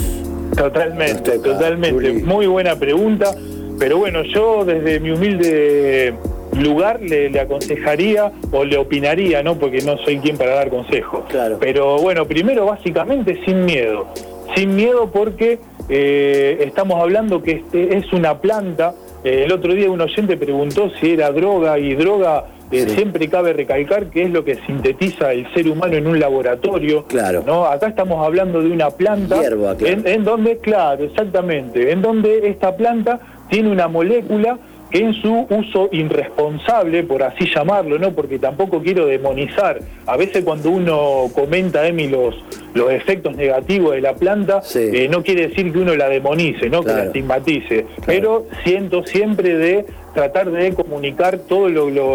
Totalmente, 0.57 1.13
Nos 1.13 1.23
toca, 1.23 1.53
totalmente. 1.53 1.93
Juli. 1.93 2.23
Muy 2.23 2.47
buena 2.47 2.77
pregunta. 2.77 3.33
Pero 3.79 3.97
bueno, 3.97 4.23
yo 4.23 4.65
desde 4.65 4.99
mi 4.99 5.11
humilde 5.11 6.13
lugar 6.61 6.99
le, 7.01 7.29
le 7.29 7.39
aconsejaría 7.39 8.31
o 8.51 8.63
le 8.63 8.77
opinaría, 8.77 9.41
¿no? 9.43 9.55
Porque 9.55 9.81
no 9.81 9.97
soy 9.99 10.17
quien 10.19 10.37
para 10.37 10.55
dar 10.55 10.69
consejos. 10.69 11.25
Claro. 11.29 11.57
Pero 11.59 11.97
bueno, 11.99 12.25
primero 12.25 12.65
básicamente 12.65 13.39
sin 13.45 13.65
miedo. 13.65 14.07
Sin 14.55 14.75
miedo 14.75 15.09
porque 15.11 15.59
eh, 15.89 16.57
estamos 16.61 17.01
hablando 17.01 17.41
que 17.41 17.51
este 17.53 17.97
es 17.97 18.11
una 18.13 18.39
planta. 18.39 18.93
Eh, 19.23 19.43
el 19.45 19.51
otro 19.51 19.73
día 19.73 19.89
un 19.89 20.01
oyente 20.01 20.37
preguntó 20.37 20.89
si 20.99 21.11
era 21.11 21.31
droga 21.31 21.79
y 21.79 21.95
droga. 21.95 22.45
eh, 22.71 22.85
Sí. 22.87 22.95
Siempre 22.95 23.27
cabe 23.29 23.53
recalcar 23.53 24.07
que 24.07 24.23
es 24.23 24.31
lo 24.31 24.43
que 24.43 24.55
sintetiza 24.65 25.31
el 25.31 25.51
ser 25.53 25.67
humano 25.69 25.95
en 25.95 26.07
un 26.07 26.19
laboratorio. 26.19 27.05
Claro. 27.05 27.43
¿no? 27.45 27.65
Acá 27.65 27.87
estamos 27.87 28.25
hablando 28.25 28.61
de 28.61 28.71
una 28.71 28.89
planta 28.89 29.39
Hierba, 29.41 29.75
claro. 29.75 29.93
en, 29.93 30.07
en 30.07 30.23
donde, 30.23 30.57
claro, 30.57 31.03
exactamente, 31.03 31.91
en 31.91 32.01
donde 32.01 32.47
esta 32.47 32.75
planta 32.75 33.19
tiene 33.49 33.69
una 33.71 33.87
molécula 33.87 34.57
en 34.93 35.13
su 35.15 35.47
uso 35.49 35.89
irresponsable, 35.91 37.03
por 37.03 37.23
así 37.23 37.45
llamarlo, 37.53 37.97
¿no? 37.97 38.11
Porque 38.11 38.37
tampoco 38.39 38.81
quiero 38.81 39.05
demonizar. 39.07 39.79
A 40.05 40.17
veces 40.17 40.43
cuando 40.43 40.69
uno 40.69 41.25
comenta, 41.33 41.87
Emi, 41.87 42.07
los, 42.07 42.35
los 42.75 42.91
efectos 42.91 43.35
negativos 43.35 43.93
de 43.93 44.01
la 44.01 44.13
planta, 44.13 44.61
Sí. 44.61 44.79
eh, 44.93 45.07
no 45.09 45.23
quiere 45.23 45.47
decir 45.47 45.73
que 45.73 45.79
uno 45.79 45.95
la 45.95 46.09
demonice, 46.09 46.69
¿no? 46.69 46.83
Que 46.83 46.91
la 46.93 47.03
estigmatice. 47.05 47.85
Pero 48.05 48.45
siento 48.63 49.03
siempre 49.05 49.57
de 49.57 49.85
tratar 50.13 50.51
de 50.51 50.73
comunicar 50.73 51.39
toda 51.39 51.71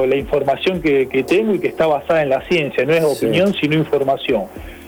la 0.06 0.16
información 0.16 0.80
que, 0.80 1.08
que 1.08 1.24
tengo 1.24 1.54
y 1.54 1.58
que 1.58 1.66
está 1.68 1.86
basada 1.88 2.22
en 2.22 2.28
la 2.28 2.42
ciencia, 2.42 2.84
no 2.84 2.92
es 2.92 3.04
Sí. 3.18 3.26
opinión, 3.26 3.52
sino 3.60 3.74
información. 3.74 4.44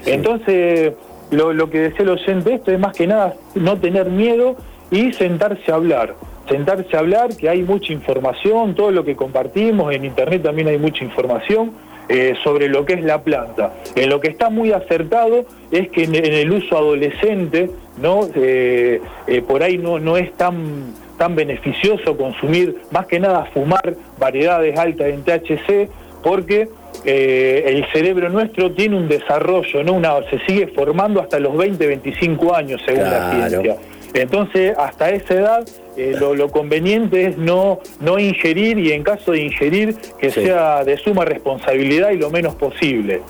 Entonces, 0.06 0.92
lo, 1.30 1.52
lo 1.52 1.70
que 1.70 1.78
decía 1.80 2.02
el 2.02 2.10
oyente 2.10 2.54
esto 2.54 2.70
es 2.72 2.78
más 2.78 2.96
que 2.96 3.06
nada 3.06 3.34
no 3.54 3.78
tener 3.78 4.06
miedo 4.10 4.56
y 4.90 5.12
sentarse 5.12 5.70
a 5.70 5.74
hablar. 5.76 6.14
Sentarse 6.50 6.96
a 6.96 6.98
hablar, 6.98 7.36
que 7.36 7.48
hay 7.48 7.62
mucha 7.62 7.92
información, 7.92 8.74
todo 8.74 8.90
lo 8.90 9.04
que 9.04 9.14
compartimos, 9.14 9.94
en 9.94 10.04
internet 10.04 10.42
también 10.42 10.66
hay 10.68 10.78
mucha 10.78 11.04
información 11.04 11.70
eh, 12.08 12.34
sobre 12.42 12.68
lo 12.68 12.84
que 12.84 12.94
es 12.94 13.04
la 13.04 13.22
planta. 13.22 13.72
En 13.94 14.10
lo 14.10 14.20
que 14.20 14.28
está 14.28 14.50
muy 14.50 14.72
acertado 14.72 15.44
es 15.70 15.90
que 15.90 16.04
en, 16.04 16.14
en 16.16 16.32
el 16.32 16.50
uso 16.50 16.76
adolescente, 16.76 17.70
¿no? 18.02 18.28
Eh, 18.34 19.00
eh, 19.28 19.42
por 19.42 19.62
ahí 19.62 19.78
no, 19.78 20.00
no 20.00 20.16
es 20.16 20.32
tan, 20.32 20.92
tan 21.16 21.36
beneficioso 21.36 22.16
consumir, 22.16 22.78
más 22.90 23.06
que 23.06 23.20
nada 23.20 23.44
fumar 23.54 23.94
variedades 24.18 24.76
altas 24.76 25.06
en 25.06 25.22
THC, 25.22 25.88
porque 26.22 26.68
eh, 27.04 27.64
el 27.66 27.86
cerebro 27.92 28.28
nuestro 28.28 28.72
tiene 28.72 28.96
un 28.96 29.08
desarrollo, 29.08 29.82
¿no? 29.84 29.92
Una, 29.92 30.20
se 30.28 30.38
sigue 30.46 30.66
formando 30.68 31.20
hasta 31.20 31.38
los 31.38 31.56
20, 31.56 31.86
25 31.86 32.54
años, 32.54 32.82
según 32.84 33.04
la 33.04 33.48
ciencia. 33.48 33.76
Entonces, 34.12 34.74
hasta 34.76 35.10
esa 35.10 35.34
edad, 35.34 35.68
eh, 35.96 36.14
lo, 36.18 36.34
lo 36.34 36.48
conveniente 36.50 37.26
es 37.26 37.38
no, 37.38 37.80
no 38.00 38.18
ingerir 38.18 38.78
y 38.78 38.92
en 38.92 39.02
caso 39.02 39.32
de 39.32 39.42
ingerir, 39.42 39.96
que 40.18 40.30
Sí. 40.30 40.42
sea 40.42 40.84
de 40.84 40.96
suma 40.96 41.24
responsabilidad 41.24 42.10
y 42.10 42.16
lo 42.18 42.30
menos 42.30 42.54
posible. 42.54 43.20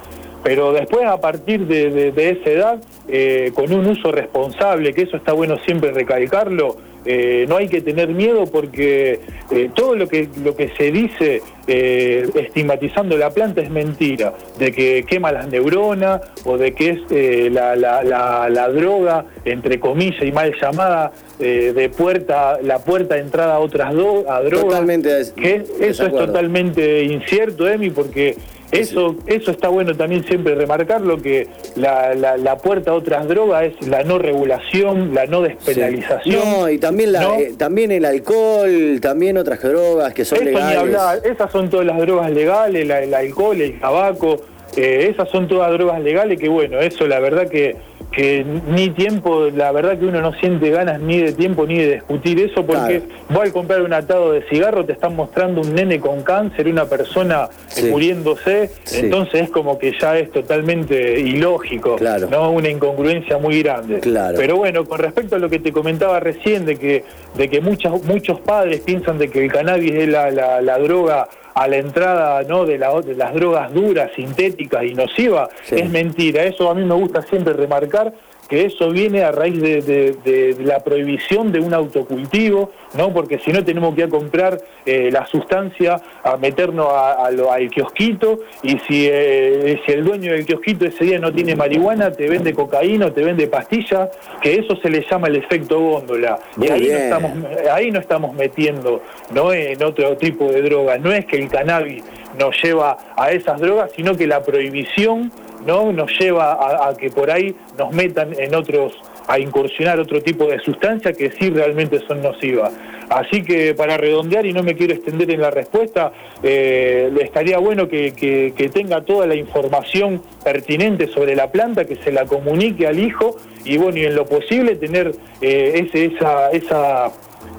Pero 0.42 0.72
después, 0.72 1.04
a 1.06 1.20
partir 1.20 1.66
de, 1.66 1.90
de- 1.90 2.12
de 2.12 2.30
esa 2.30 2.50
edad, 2.50 2.80
eh, 3.08 3.52
con 3.54 3.72
un 3.72 3.86
uso 3.86 4.10
responsable, 4.10 4.94
que 4.94 5.02
eso 5.02 5.16
está 5.16 5.32
bueno 5.32 5.58
siempre 5.66 5.90
recalcarlo, 5.92 6.76
eh, 7.04 7.46
no 7.48 7.56
hay 7.56 7.68
que 7.68 7.80
tener 7.80 8.08
miedo 8.08 8.44
porque 8.46 9.20
eh, 9.50 9.70
todo 9.74 9.94
lo 9.94 10.06
que, 10.08 10.28
lo 10.44 10.54
que 10.54 10.68
se 10.76 10.90
dice 10.92 11.42
eh, 11.66 12.28
estigmatizando 12.34 13.16
la 13.16 13.30
planta 13.30 13.60
es 13.62 13.70
mentira, 13.70 14.34
de 14.58 14.72
que 14.72 15.04
quema 15.08 15.32
las 15.32 15.48
neuronas 15.48 16.20
o 16.44 16.58
de 16.58 16.72
que 16.74 16.90
es 16.90 16.98
eh, 17.10 17.48
la, 17.52 17.76
la- 17.76 18.02
la- 18.02 18.48
la 18.50 18.68
droga, 18.68 19.24
entre 19.44 19.78
comillas 19.80 20.22
y 20.24 20.32
mal 20.32 20.52
llamada, 20.60 21.12
eh, 21.38 21.72
de 21.74 21.88
puerta, 21.88 22.58
la 22.62 22.78
puerta 22.80 23.14
de 23.14 23.22
entrada 23.22 23.54
a 23.54 23.58
otras 23.60 23.94
do- 23.94 24.24
a 24.30 24.40
drogas. 24.42 24.64
Totalmente 24.66 25.10
que 25.36 25.64
eso 25.80 26.04
es 26.06 26.12
totalmente 26.26 27.02
incierto, 27.04 27.68
Emi, 27.68 27.90
porque 27.90 28.36
eso, 28.72 29.16
eso 29.26 29.50
está 29.50 29.68
bueno 29.68 29.94
también 29.96 30.24
siempre 30.24 30.54
remarcarlo, 30.54 31.20
que 31.20 31.48
la, 31.76 32.14
la, 32.14 32.36
la 32.36 32.56
puerta 32.58 32.92
a 32.92 32.94
otras 32.94 33.26
drogas 33.28 33.64
es 33.64 33.88
la 33.88 34.02
no 34.04 34.18
regulación, 34.18 35.14
la 35.14 35.26
no 35.26 35.42
despenalización. 35.42 36.36
No, 36.50 36.68
y 36.68 36.78
también, 36.78 37.12
la, 37.12 37.20
¿no? 37.22 37.34
eh, 37.34 37.52
también 37.56 37.90
el 37.92 38.04
alcohol, 38.04 38.98
también 39.00 39.36
otras 39.38 39.62
drogas 39.62 40.14
que 40.14 40.24
son 40.24 40.38
Eso 40.38 40.44
ni 40.46 40.50
legales. 40.52 40.78
hablar, 40.78 41.20
esas 41.24 41.50
son 41.50 41.68
todas 41.70 41.86
las 41.86 41.98
drogas 41.98 42.30
legales, 42.30 42.86
la- 42.86 43.02
el 43.02 43.12
alcohol, 43.14 43.60
el 43.60 43.78
tabaco, 43.80 44.40
eh, 44.76 45.08
esas 45.12 45.28
son 45.30 45.48
todas 45.48 45.72
drogas 45.72 46.00
legales 46.00 46.38
que 46.38 46.48
bueno, 46.48 46.78
eso 46.80 47.06
la 47.06 47.18
verdad 47.18 47.48
que, 47.48 47.76
que 48.10 48.44
ni 48.68 48.90
tiempo, 48.90 49.48
la 49.54 49.70
verdad 49.72 49.98
que 49.98 50.06
uno 50.06 50.20
no 50.20 50.32
siente 50.34 50.70
ganas 50.70 51.00
ni 51.00 51.18
de 51.18 51.32
tiempo 51.32 51.64
ni 51.66 51.78
de 51.78 51.94
discutir 51.94 52.40
eso 52.40 52.66
porque 52.66 53.00
Claro. 53.00 53.22
vos 53.28 53.42
al 53.42 53.52
comprar 53.52 53.82
un 53.82 53.92
atado 53.92 54.32
de 54.32 54.42
cigarro 54.48 54.84
te 54.84 54.92
están 54.92 55.14
mostrando 55.14 55.60
un 55.60 55.74
nene 55.74 56.00
con 56.00 56.22
cáncer, 56.22 56.66
una 56.66 56.86
persona 56.86 57.48
Sí. 57.68 57.88
muriéndose, 57.88 58.70
Sí. 58.82 59.00
entonces 59.04 59.42
es 59.42 59.50
como 59.50 59.78
que 59.78 59.92
ya 60.00 60.18
es 60.18 60.30
totalmente 60.32 61.20
ilógico, 61.20 61.96
Claro. 61.96 62.28
¿no? 62.30 62.50
Una 62.50 62.68
incongruencia 62.68 63.38
muy 63.38 63.62
grande. 63.62 64.00
Claro. 64.00 64.36
Pero 64.36 64.56
bueno, 64.56 64.84
con 64.84 64.98
respecto 64.98 65.36
a 65.36 65.38
lo 65.38 65.48
que 65.48 65.58
te 65.60 65.70
comentaba 65.72 66.18
recién, 66.20 66.66
de 66.66 66.76
que, 66.76 67.04
de 67.36 67.48
que 67.48 67.60
muchas, 67.60 68.02
muchos 68.04 68.40
padres 68.40 68.80
piensan 68.80 69.18
de 69.18 69.28
que 69.30 69.44
el 69.44 69.52
cannabis 69.52 69.92
es 69.92 70.08
la, 70.08 70.30
la- 70.30 70.60
la 70.60 70.78
droga 70.78 71.28
a 71.54 71.66
la 71.68 71.76
entrada 71.76 72.42
¿no? 72.44 72.64
de, 72.64 72.78
la- 72.78 73.00
de 73.00 73.14
las 73.14 73.34
drogas 73.34 73.72
duras, 73.72 74.10
sintéticas 74.14 74.84
y 74.84 74.94
nocivas, 74.94 75.48
Sí. 75.64 75.76
es 75.76 75.90
mentira. 75.90 76.44
Eso 76.44 76.70
a 76.70 76.74
mí 76.74 76.84
me 76.84 76.94
gusta 76.94 77.22
siempre 77.22 77.52
remarcar 77.54 78.12
que 78.50 78.66
eso 78.66 78.90
viene 78.90 79.22
a 79.22 79.30
raíz 79.32 79.60
de, 79.62 79.80
de- 79.80 80.12
de 80.54 80.64
la 80.64 80.80
prohibición 80.80 81.52
de 81.52 81.60
un 81.60 81.72
autocultivo, 81.72 82.72
¿no? 82.98 83.12
Porque 83.12 83.38
si 83.38 83.52
no 83.52 83.64
tenemos 83.64 83.94
que 83.94 84.00
ir 84.02 84.06
a 84.08 84.10
comprar 84.10 84.60
eh, 84.84 85.08
la 85.12 85.24
sustancia, 85.26 86.00
a 86.24 86.36
meternos 86.36 86.88
a- 86.92 87.26
a 87.26 87.30
lo- 87.30 87.52
al 87.52 87.70
kiosquito, 87.70 88.40
y 88.62 88.70
si, 88.88 89.06
eh, 89.08 89.80
si 89.86 89.92
el 89.92 90.04
dueño 90.04 90.32
del 90.32 90.44
kiosquito 90.44 90.84
ese 90.86 91.04
día 91.04 91.18
no 91.20 91.32
tiene 91.32 91.54
marihuana, 91.54 92.10
te 92.10 92.28
vende 92.28 92.52
cocaína, 92.52 93.06
o 93.06 93.12
te 93.12 93.22
vende 93.22 93.46
pastillas, 93.46 94.08
que 94.42 94.56
eso 94.56 94.74
se 94.82 94.90
le 94.90 95.06
llama 95.08 95.28
el 95.28 95.36
efecto 95.36 95.78
góndola. 95.78 96.38
Muy 96.56 96.66
y 96.66 96.70
ahí 96.70 96.80
bien. 96.80 96.92
no 96.94 96.98
estamos 97.04 97.32
ahí 97.72 97.90
no 97.92 98.00
estamos 98.00 98.34
metiendo 98.34 99.00
no 99.32 99.52
en 99.52 99.80
otro 99.82 100.16
tipo 100.16 100.50
de 100.50 100.62
droga 100.62 100.98
no 100.98 101.12
es 101.12 101.24
que 101.26 101.36
el 101.36 101.48
cannabis 101.48 102.02
nos 102.38 102.60
lleva 102.62 102.96
a 103.16 103.30
esas 103.30 103.60
drogas 103.60 103.90
sino 103.94 104.16
que 104.16 104.26
la 104.26 104.42
prohibición 104.42 105.30
no 105.66 105.92
nos 105.92 106.10
lleva 106.18 106.52
a, 106.52 106.88
a 106.88 106.96
que 106.96 107.10
por 107.10 107.30
ahí 107.30 107.54
nos 107.78 107.92
metan 107.92 108.32
en 108.38 108.54
otros 108.54 108.92
a 109.28 109.38
incursionar 109.38 110.00
otro 110.00 110.20
tipo 110.22 110.46
de 110.46 110.58
sustancias 110.60 111.16
que 111.16 111.30
sí 111.30 111.50
realmente 111.50 112.00
son 112.08 112.20
nocivas. 112.22 112.72
Así 113.08 113.42
que 113.42 113.74
para 113.74 113.96
redondear 113.96 114.46
y 114.46 114.52
no 114.52 114.62
me 114.62 114.74
quiero 114.76 114.94
extender 114.94 115.30
en 115.32 115.40
la 115.40 115.50
respuesta 115.50 116.12
eh, 116.42 117.12
estaría 117.20 117.58
bueno 117.58 117.88
que, 117.88 118.12
que- 118.12 118.52
tenga 118.70 119.00
toda 119.02 119.26
la 119.26 119.34
información 119.34 120.22
pertinente 120.44 121.08
sobre 121.08 121.34
la 121.34 121.50
planta 121.50 121.84
que 121.84 121.96
se 121.96 122.12
la 122.12 122.24
comunique 122.24 122.86
al 122.86 122.98
hijo 123.00 123.36
y 123.64 123.76
bueno 123.78 123.98
y 123.98 124.04
en 124.04 124.14
lo 124.14 124.26
posible 124.26 124.76
tener 124.76 125.12
eh, 125.40 125.86
ese 125.88 126.04
esa 126.14 126.50
esa 126.52 127.10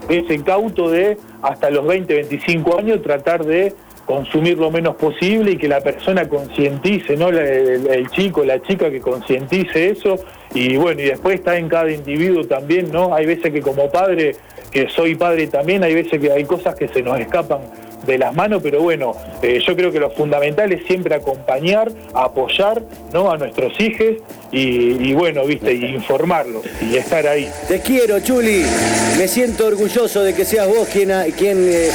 ese 0.09 0.41
cauto 0.43 0.89
de 0.89 1.17
hasta 1.41 1.69
los 1.69 1.85
20, 1.85 2.13
25 2.13 2.77
años 2.79 3.01
tratar 3.01 3.43
de 3.43 3.73
consumir 4.11 4.57
lo 4.57 4.69
menos 4.69 4.95
posible 4.95 5.51
y 5.51 5.57
que 5.57 5.69
la 5.69 5.79
persona 5.79 6.27
concientice, 6.27 7.15
¿no? 7.15 7.29
El 7.29 8.09
chico, 8.09 8.43
la 8.43 8.61
chica 8.61 8.91
que 8.91 8.99
concientice 8.99 9.89
eso 9.89 10.19
y 10.53 10.75
bueno, 10.75 10.99
y 10.99 11.05
después 11.05 11.35
está 11.35 11.55
en 11.57 11.69
cada 11.69 11.89
individuo 11.89 12.43
también, 12.43 12.91
¿no? 12.91 13.15
Hay 13.15 13.25
veces 13.25 13.53
que 13.53 13.61
como 13.61 13.89
padre, 13.89 14.35
que 14.69 14.89
soy 14.89 15.15
padre 15.15 15.47
también, 15.47 15.81
hay 15.85 15.93
veces 15.93 16.19
que 16.19 16.29
hay 16.29 16.43
cosas 16.43 16.75
que 16.75 16.89
se 16.89 17.01
nos 17.01 17.17
escapan 17.21 17.61
de 18.05 18.17
las 18.17 18.33
manos, 18.33 18.61
pero 18.63 18.81
bueno, 18.81 19.13
eh, 19.41 19.59
yo 19.65 19.75
creo 19.75 19.91
que 19.91 19.99
lo 19.99 20.09
fundamental 20.11 20.71
es 20.71 20.85
siempre 20.87 21.13
acompañar, 21.15 21.91
apoyar, 22.13 22.81
¿no? 23.13 23.31
A 23.31 23.37
nuestros 23.37 23.79
hijos 23.79 24.17
y, 24.51 25.13
bueno, 25.13 25.45
viste, 25.45 25.73
y 25.73 25.85
informarlos 25.85 26.63
y 26.81 26.97
estar 26.97 27.27
ahí. 27.27 27.47
Te 27.67 27.79
quiero, 27.79 28.19
Chuli. 28.19 28.63
Me 29.17 29.27
siento 29.27 29.67
orgulloso 29.67 30.23
de 30.23 30.33
que 30.33 30.45
seas 30.45 30.67
vos 30.67 30.87
quien, 30.91 31.11
a- 31.11 31.25
quien 31.25 31.57
eh, 31.69 31.89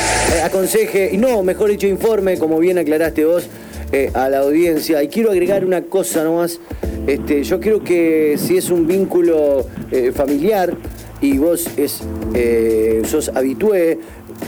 aconseje, 0.44 1.10
y 1.12 1.16
no, 1.18 1.42
mejor 1.42 1.70
dicho, 1.70 1.86
informe, 1.86 2.38
como 2.38 2.58
bien 2.58 2.78
aclaraste 2.78 3.24
vos, 3.24 3.48
eh, 3.92 4.10
a 4.14 4.28
la 4.28 4.38
audiencia. 4.38 5.02
Y 5.02 5.08
quiero 5.08 5.30
agregar 5.30 5.64
una 5.64 5.82
cosa 5.82 6.22
nomás. 6.24 6.60
Este, 7.06 7.44
yo 7.44 7.60
creo 7.60 7.84
que 7.84 8.36
si 8.38 8.56
es 8.56 8.70
un 8.70 8.86
vínculo 8.86 9.66
familiar 10.14 10.72
y 11.20 11.38
vos 11.38 11.68
eh, 12.34 13.02
sos 13.04 13.30
habitué 13.34 13.98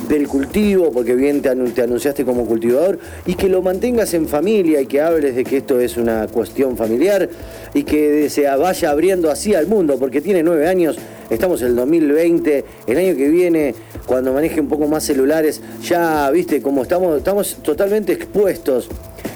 del 0.09 0.29
cultivo, 0.29 0.91
porque 0.93 1.15
bien 1.15 1.41
te, 1.41 1.55
te 1.55 1.83
anunciaste 1.83 2.25
como 2.25 2.47
cultivador, 2.47 2.99
y 3.27 3.35
que 3.35 3.49
lo 3.49 3.63
mantengas 3.63 4.13
en 4.15 4.29
familia 4.29 4.81
y 4.81 4.87
que 4.87 5.01
hables 5.01 5.35
de 5.35 5.45
que 5.45 5.59
esto 5.59 5.81
es 5.81 5.97
una 5.97 6.27
cuestión 6.29 6.77
familiar 6.77 7.29
y 7.75 7.85
que 7.85 8.29
se 8.29 8.43
vaya 8.57 8.91
abriendo 8.91 9.31
así 9.31 9.55
al 9.55 9.67
mundo, 9.67 9.97
porque 9.99 10.21
tiene 10.21 10.43
nueve 10.43 10.69
años, 10.69 10.99
estamos 11.31 11.63
en 11.63 11.69
el 11.69 11.77
2020, 11.77 12.65
el 12.87 12.99
año 12.99 13.17
que 13.17 13.29
viene, 13.29 13.75
cuando 14.07 14.33
maneje 14.33 14.61
un 14.61 14.69
poco 14.69 14.87
más 14.87 15.05
celulares, 15.05 15.63
ya 15.83 16.31
viste 16.31 16.61
como 16.61 16.83
estamos, 16.83 17.19
estamos 17.19 17.57
totalmente 17.63 18.13
expuestos, 18.13 18.89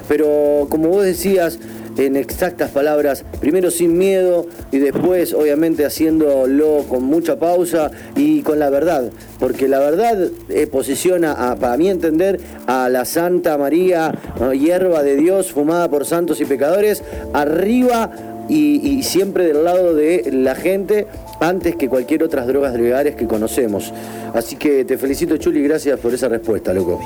pero 0.08 0.66
como 0.68 0.88
vos 0.88 1.04
decías, 1.04 1.58
en 1.96 2.16
exactas 2.16 2.70
palabras, 2.70 3.24
primero 3.40 3.70
sin 3.70 3.98
miedo 3.98 4.46
y 4.70 4.78
después 4.78 5.34
obviamente 5.34 5.84
haciéndolo 5.84 6.84
con 6.88 7.04
mucha 7.04 7.38
pausa 7.38 7.90
y 8.16 8.42
con 8.42 8.58
la 8.58 8.70
verdad, 8.70 9.10
porque 9.38 9.68
la 9.68 9.78
verdad 9.78 10.28
eh, 10.48 10.66
posiciona, 10.66 11.32
a, 11.32 11.56
para 11.56 11.76
mi 11.76 11.88
entender, 11.88 12.40
a 12.66 12.88
la 12.88 13.04
Santa 13.04 13.58
María, 13.58 14.12
hierba 14.52 15.02
de 15.02 15.16
Dios 15.16 15.52
fumada 15.52 15.88
por 15.88 16.04
santos 16.04 16.40
y 16.40 16.44
pecadores, 16.44 17.02
arriba 17.32 18.10
y 18.48 19.02
siempre 19.02 19.46
del 19.46 19.64
lado 19.64 19.94
de 19.94 20.28
la 20.30 20.54
gente 20.54 21.06
antes 21.42 21.76
que 21.76 21.88
cualquier 21.88 22.22
otras 22.22 22.46
drogas 22.46 22.74
legales 22.74 23.14
que 23.16 23.26
conocemos. 23.26 23.92
Así 24.34 24.56
que 24.56 24.84
te 24.84 24.96
felicito 24.98 25.36
Chuli, 25.36 25.62
gracias 25.62 25.98
por 26.00 26.14
esa 26.14 26.28
respuesta, 26.28 26.72
loco. 26.72 27.00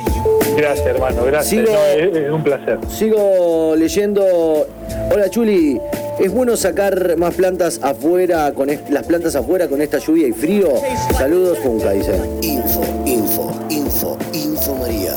Gracias, 0.57 0.87
hermano, 0.87 1.25
gracias. 1.25 1.67
Sigo- 1.67 1.73
No, 1.73 1.79
es, 2.19 2.25
es 2.25 2.31
un 2.31 2.43
placer. 2.45 2.79
Sigo 2.89 3.75
leyendo. 3.77 4.67
Hola 5.13 5.29
Chuli, 5.31 5.81
¿es 6.19 6.33
bueno 6.33 6.57
sacar 6.57 7.17
más 7.17 7.35
plantas 7.35 7.81
afuera 7.83 8.53
con 8.53 8.69
las 8.91 9.07
plantas 9.07 9.35
afuera 9.37 9.69
con 9.69 9.81
esta 9.83 9.99
lluvia 9.99 10.29
y 10.29 10.33
frío? 10.33 10.69
Saludos, 11.17 11.59
Funca, 11.59 11.91
dice. 11.93 12.15
Info, 12.43 12.83
info, 13.05 13.53
info, 13.71 14.17
info 14.33 14.75
María. 14.77 15.13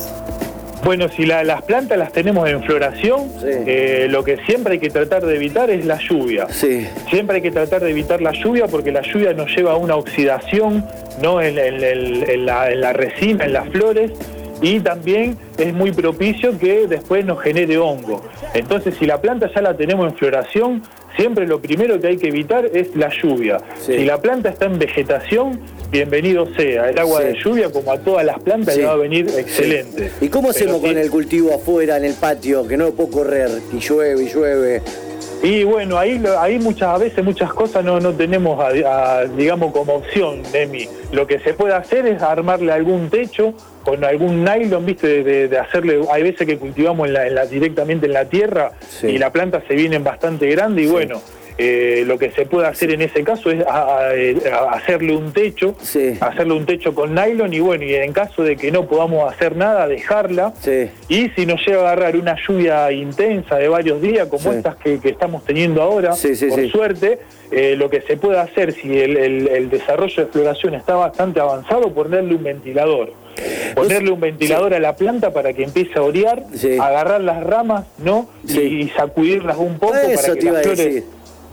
Bueno, 0.83 1.07
si 1.09 1.25
la- 1.25 1.43
las 1.43 1.61
plantas 1.63 1.97
las 1.97 2.11
tenemos 2.11 2.49
en 2.49 2.63
floración, 2.63 3.29
Sí. 3.39 3.47
eh, 3.67 4.07
lo 4.09 4.23
que 4.23 4.37
siempre 4.45 4.73
hay 4.73 4.79
que 4.79 4.89
tratar 4.89 5.25
de 5.25 5.35
evitar 5.35 5.69
es 5.69 5.85
la 5.85 5.97
lluvia. 5.99 6.47
Sí, 6.49 6.87
Siempre 7.09 7.37
hay 7.37 7.41
que 7.41 7.51
tratar 7.51 7.81
de 7.81 7.89
evitar 7.91 8.21
la 8.21 8.31
lluvia 8.31 8.67
porque 8.67 8.91
la 8.91 9.01
lluvia 9.01 9.33
nos 9.33 9.53
lleva 9.55 9.73
a 9.73 9.75
una 9.75 9.95
oxidación 9.95 10.85
¿no? 11.21 11.41
en, 11.41 11.57
en- 11.57 11.83
en- 11.83 12.29
en 12.29 12.45
la, 12.45 12.71
en 12.71 12.79
la 12.81 12.93
resina, 12.93 13.43
en 13.45 13.53
las 13.53 13.67
flores, 13.69 14.11
y 14.61 14.79
también 14.79 15.37
es 15.57 15.73
muy 15.73 15.91
propicio 15.91 16.57
que 16.57 16.87
después 16.87 17.25
nos 17.25 17.41
genere 17.41 17.77
hongo. 17.77 18.21
Entonces, 18.53 18.95
si 18.99 19.05
la 19.05 19.19
planta 19.21 19.49
ya 19.53 19.61
la 19.61 19.75
tenemos 19.77 20.07
en 20.11 20.17
floración, 20.17 20.81
siempre 21.15 21.47
lo 21.47 21.59
primero 21.61 21.99
que 21.99 22.07
hay 22.07 22.17
que 22.17 22.27
evitar 22.27 22.65
es 22.73 22.95
la 22.95 23.09
lluvia. 23.21 23.57
Sí. 23.79 23.93
Si 23.93 24.05
la 24.05 24.17
planta 24.21 24.49
está 24.49 24.65
en 24.65 24.79
vegetación, 24.79 25.59
bienvenido 25.91 26.47
sea. 26.55 26.89
El 26.89 26.99
agua 26.99 27.21
Sí. 27.21 27.27
de 27.27 27.33
lluvia, 27.43 27.71
como 27.71 27.91
a 27.91 27.99
todas 27.99 28.25
las 28.25 28.39
plantas, 28.39 28.73
Sí. 28.75 28.81
le 28.81 28.87
va 28.87 28.93
a 28.93 28.97
venir 28.97 29.27
excelente. 29.37 30.11
¿Y 30.21 30.27
cómo 30.29 30.49
hacemos 30.49 30.79
con 30.81 30.97
el 30.97 31.09
cultivo 31.09 31.53
afuera, 31.53 31.97
en 31.97 32.05
el 32.05 32.13
patio, 32.13 32.67
que 32.67 32.77
no 32.77 32.85
lo 32.85 32.91
puedo 32.93 33.09
correr, 33.11 33.49
y 33.73 33.79
llueve, 33.79 34.23
y 34.23 34.29
llueve? 34.29 34.81
Y 35.41 35.63
bueno, 35.63 35.97
ahí, 35.97 36.21
ahí 36.37 36.59
muchas 36.59 36.99
veces 36.99 37.23
muchas 37.23 37.53
cosas 37.53 37.83
no, 37.85 37.97
no 38.01 38.11
tenemos, 38.13 38.59
a- 38.59 39.19
a, 39.19 39.25
digamos, 39.25 39.71
como 39.71 39.93
opción, 39.95 40.41
Demi. 40.51 40.87
Lo 41.13 41.25
que 41.27 41.39
se 41.39 41.53
puede 41.53 41.73
hacer 41.73 42.05
es 42.07 42.21
armarle 42.21 42.73
algún 42.73 43.09
techo 43.09 43.53
con 43.89 44.03
algún 44.03 44.43
nylon, 44.43 44.85
viste, 44.85 45.23
de, 45.23 45.57
hacerle, 45.57 46.01
hay 46.11 46.21
veces 46.21 46.45
que 46.45 46.57
cultivamos 46.57 47.07
en 47.07 47.13
la, 47.13 47.25
en 47.25 47.33
la- 47.33 47.45
directamente 47.47 48.05
en 48.05 48.13
la 48.13 48.25
tierra 48.25 48.71
Sí. 48.87 49.07
y 49.07 49.17
la 49.17 49.31
planta 49.31 49.63
se 49.67 49.73
viene 49.73 49.97
bastante 49.97 50.47
grande 50.47 50.83
y 50.83 50.85
bueno, 50.85 51.19
eh, 51.57 52.03
lo 52.05 52.17
que 52.19 52.29
se 52.31 52.45
puede 52.45 52.67
hacer 52.67 52.91
en 52.91 53.01
ese 53.01 53.23
caso 53.23 53.49
es 53.49 53.65
a- 53.65 53.97
a- 54.09 54.15
eh, 54.15 54.37
hacerle 54.71 55.15
un 55.15 55.33
techo, 55.33 55.73
Sí. 55.81 56.13
hacerle 56.21 56.53
un 56.53 56.65
techo 56.67 56.93
con 56.93 57.15
nylon 57.15 57.51
y 57.51 57.59
bueno, 57.61 57.83
y 57.83 57.95
en 57.95 58.13
caso 58.13 58.43
de 58.43 58.55
que 58.57 58.71
no 58.71 58.85
podamos 58.85 59.27
hacer 59.33 59.55
nada, 59.57 59.87
dejarla. 59.87 60.53
Sí. 60.61 60.89
Y 61.09 61.29
si 61.29 61.47
nos 61.47 61.65
llega 61.65 61.79
a 61.79 61.91
agarrar 61.93 62.15
una 62.15 62.35
lluvia 62.47 62.91
intensa 62.91 63.55
de 63.57 63.67
varios 63.69 63.99
días, 64.03 64.27
como 64.27 64.51
Sí. 64.51 64.57
estas 64.59 64.75
que, 64.77 64.99
que 64.99 65.09
estamos 65.09 65.43
teniendo 65.45 65.81
ahora, 65.81 66.09
por 66.11 66.69
suerte, 66.69 67.19
eh, 67.51 67.75
lo 67.75 67.89
que 67.89 68.01
se 68.01 68.15
puede 68.17 68.37
hacer 68.39 68.71
si 68.73 68.99
el, 68.99 69.17
el- 69.17 69.47
el 69.47 69.69
desarrollo 69.71 70.25
de 70.25 70.31
floración 70.31 70.75
está 70.75 70.93
bastante 70.95 71.39
avanzado, 71.39 71.91
ponerle 71.91 72.35
un 72.35 72.43
ventilador. 72.43 73.11
Ponerle 73.75 74.11
un 74.11 74.19
ventilador 74.19 74.73
a 74.73 74.79
la 74.79 74.95
planta 74.95 75.31
para 75.31 75.53
que 75.53 75.63
empiece 75.63 75.97
a 75.97 76.01
orear, 76.03 76.43
Sí. 76.53 76.77
agarrar 76.79 77.21
las 77.21 77.43
ramas, 77.43 77.85
¿no? 77.97 78.27
Y- 78.43 78.47
Sí. 78.49 78.59
Y, 78.61 78.89
sacudirlas 78.89 79.57
un 79.57 79.77
poco 79.79 79.95
Eso 79.95 80.21
para 80.21 80.35
que 80.39 80.51
las 80.51 80.61
flores... 80.63 80.77
decir. 80.77 81.03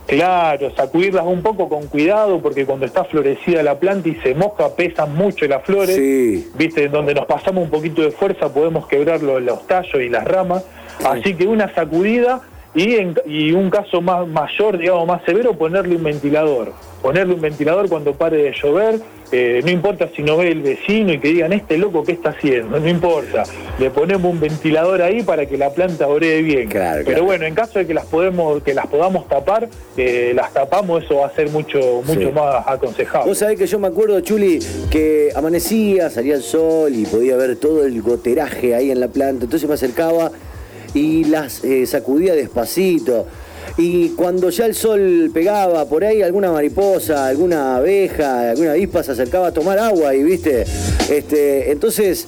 Claro, 0.07 0.71
sacudirlas 0.77 1.25
un 1.27 1.43
poco 1.43 1.69
con 1.69 1.89
cuidado 1.89 2.41
porque 2.41 2.65
cuando 2.65 2.87
está 2.87 3.03
florecida 3.05 3.65
la 3.65 3.81
planta 3.81 4.09
y 4.09 4.15
se 4.23 4.35
moja 4.37 4.69
pesan 4.77 5.17
mucho 5.17 5.47
las 5.49 5.65
flores. 5.65 5.97
Sí. 5.97 6.49
Viste, 6.57 6.89
donde 6.89 7.13
nos 7.13 7.27
pasamos 7.27 7.65
un 7.65 7.71
poquito 7.71 8.03
de 8.03 8.13
fuerza 8.13 8.53
podemos 8.55 8.87
quebrar 8.87 9.21
los, 9.21 9.43
los 9.43 9.67
tallos 9.67 10.01
y 10.01 10.09
las 10.09 10.25
ramas. 10.25 10.65
Así 11.05 11.35
que 11.35 11.47
una 11.49 11.75
sacudida 11.75 12.41
y, 12.77 12.95
en- 12.95 13.17
y 13.27 13.51
un 13.53 13.71
caso 13.71 14.01
más 14.01 14.29
mayor, 14.29 14.79
digamos, 14.79 15.07
más 15.09 15.23
severo, 15.25 15.55
ponerle 15.55 15.97
un 15.97 16.05
ventilador. 16.05 16.73
Ponerle 17.03 17.35
un 17.35 17.41
ventilador 17.41 17.89
cuando 17.89 18.13
pare 18.15 18.37
de 18.37 18.53
llover. 18.53 19.01
eh, 19.33 19.61
no 19.65 19.73
importa 19.73 20.09
si 20.15 20.23
no 20.23 20.37
ve 20.37 20.53
el 20.53 20.63
vecino 20.63 21.13
y 21.13 21.19
que 21.19 21.27
digan, 21.27 21.53
este 21.53 21.77
loco, 21.79 22.05
¿qué 22.05 22.13
está 22.13 22.31
haciendo? 22.31 22.79
No 22.79 22.87
importa. 22.89 23.43
Le 23.81 23.91
ponemos 23.91 24.31
un 24.33 24.39
ventilador 24.39 25.03
ahí 25.03 25.25
para 25.25 25.47
que 25.47 25.59
la 25.59 25.71
planta 25.71 26.07
oree 26.07 26.43
bien. 26.43 26.69
Claro, 26.69 26.99
Pero 26.99 27.07
claro. 27.07 27.25
bueno, 27.25 27.45
en 27.45 27.55
caso 27.57 27.81
de 27.81 27.89
que 27.89 27.93
las 27.95 28.07
podemos, 28.07 28.63
que 28.63 28.73
las 28.73 28.87
podamos 28.87 29.27
tapar, 29.27 29.69
eh, 29.97 30.31
las 30.33 30.53
tapamos, 30.55 31.03
eso 31.03 31.17
va 31.17 31.27
a 31.27 31.31
ser 31.35 31.51
mucho, 31.51 32.03
mucho 32.07 32.21
Sí. 32.29 32.33
más 32.33 32.69
aconsejable. 32.69 33.29
Vos 33.29 33.39
sabés 33.39 33.59
que 33.59 33.67
yo 33.67 33.81
me 33.81 33.89
acuerdo, 33.89 34.21
Chuli, 34.21 34.61
que 34.93 35.31
amanecía, 35.35 36.09
salía 36.09 36.37
el 36.37 36.43
sol 36.43 36.95
y 36.95 37.05
podía 37.05 37.37
ver 37.37 37.57
todo 37.57 37.85
el 37.85 38.01
goteraje 38.03 38.77
ahí 38.77 38.93
en 38.93 39.01
la 39.01 39.09
planta. 39.09 39.45
Entonces 39.47 39.69
me 39.69 39.75
acercaba 39.75 40.31
y 40.97 41.25
las 41.25 41.63
eh, 41.63 41.87
sacudía 41.87 42.35
despacito. 42.35 43.27
Y 43.77 44.11
cuando 44.11 44.49
ya 44.49 44.65
el 44.65 44.75
sol 44.75 45.31
pegaba 45.35 45.85
por 45.85 46.05
ahí, 46.05 46.23
alguna 46.23 46.51
mariposa, 46.51 47.27
alguna 47.27 47.77
abeja, 47.77 48.51
alguna 48.51 48.73
avispa 48.73 49.03
se 49.03 49.13
acercaba 49.13 49.49
a 49.49 49.53
tomar 49.53 49.79
agua 49.79 50.15
y 50.15 50.23
viste. 50.23 50.65
Este, 51.11 51.71
entonces 51.71 52.27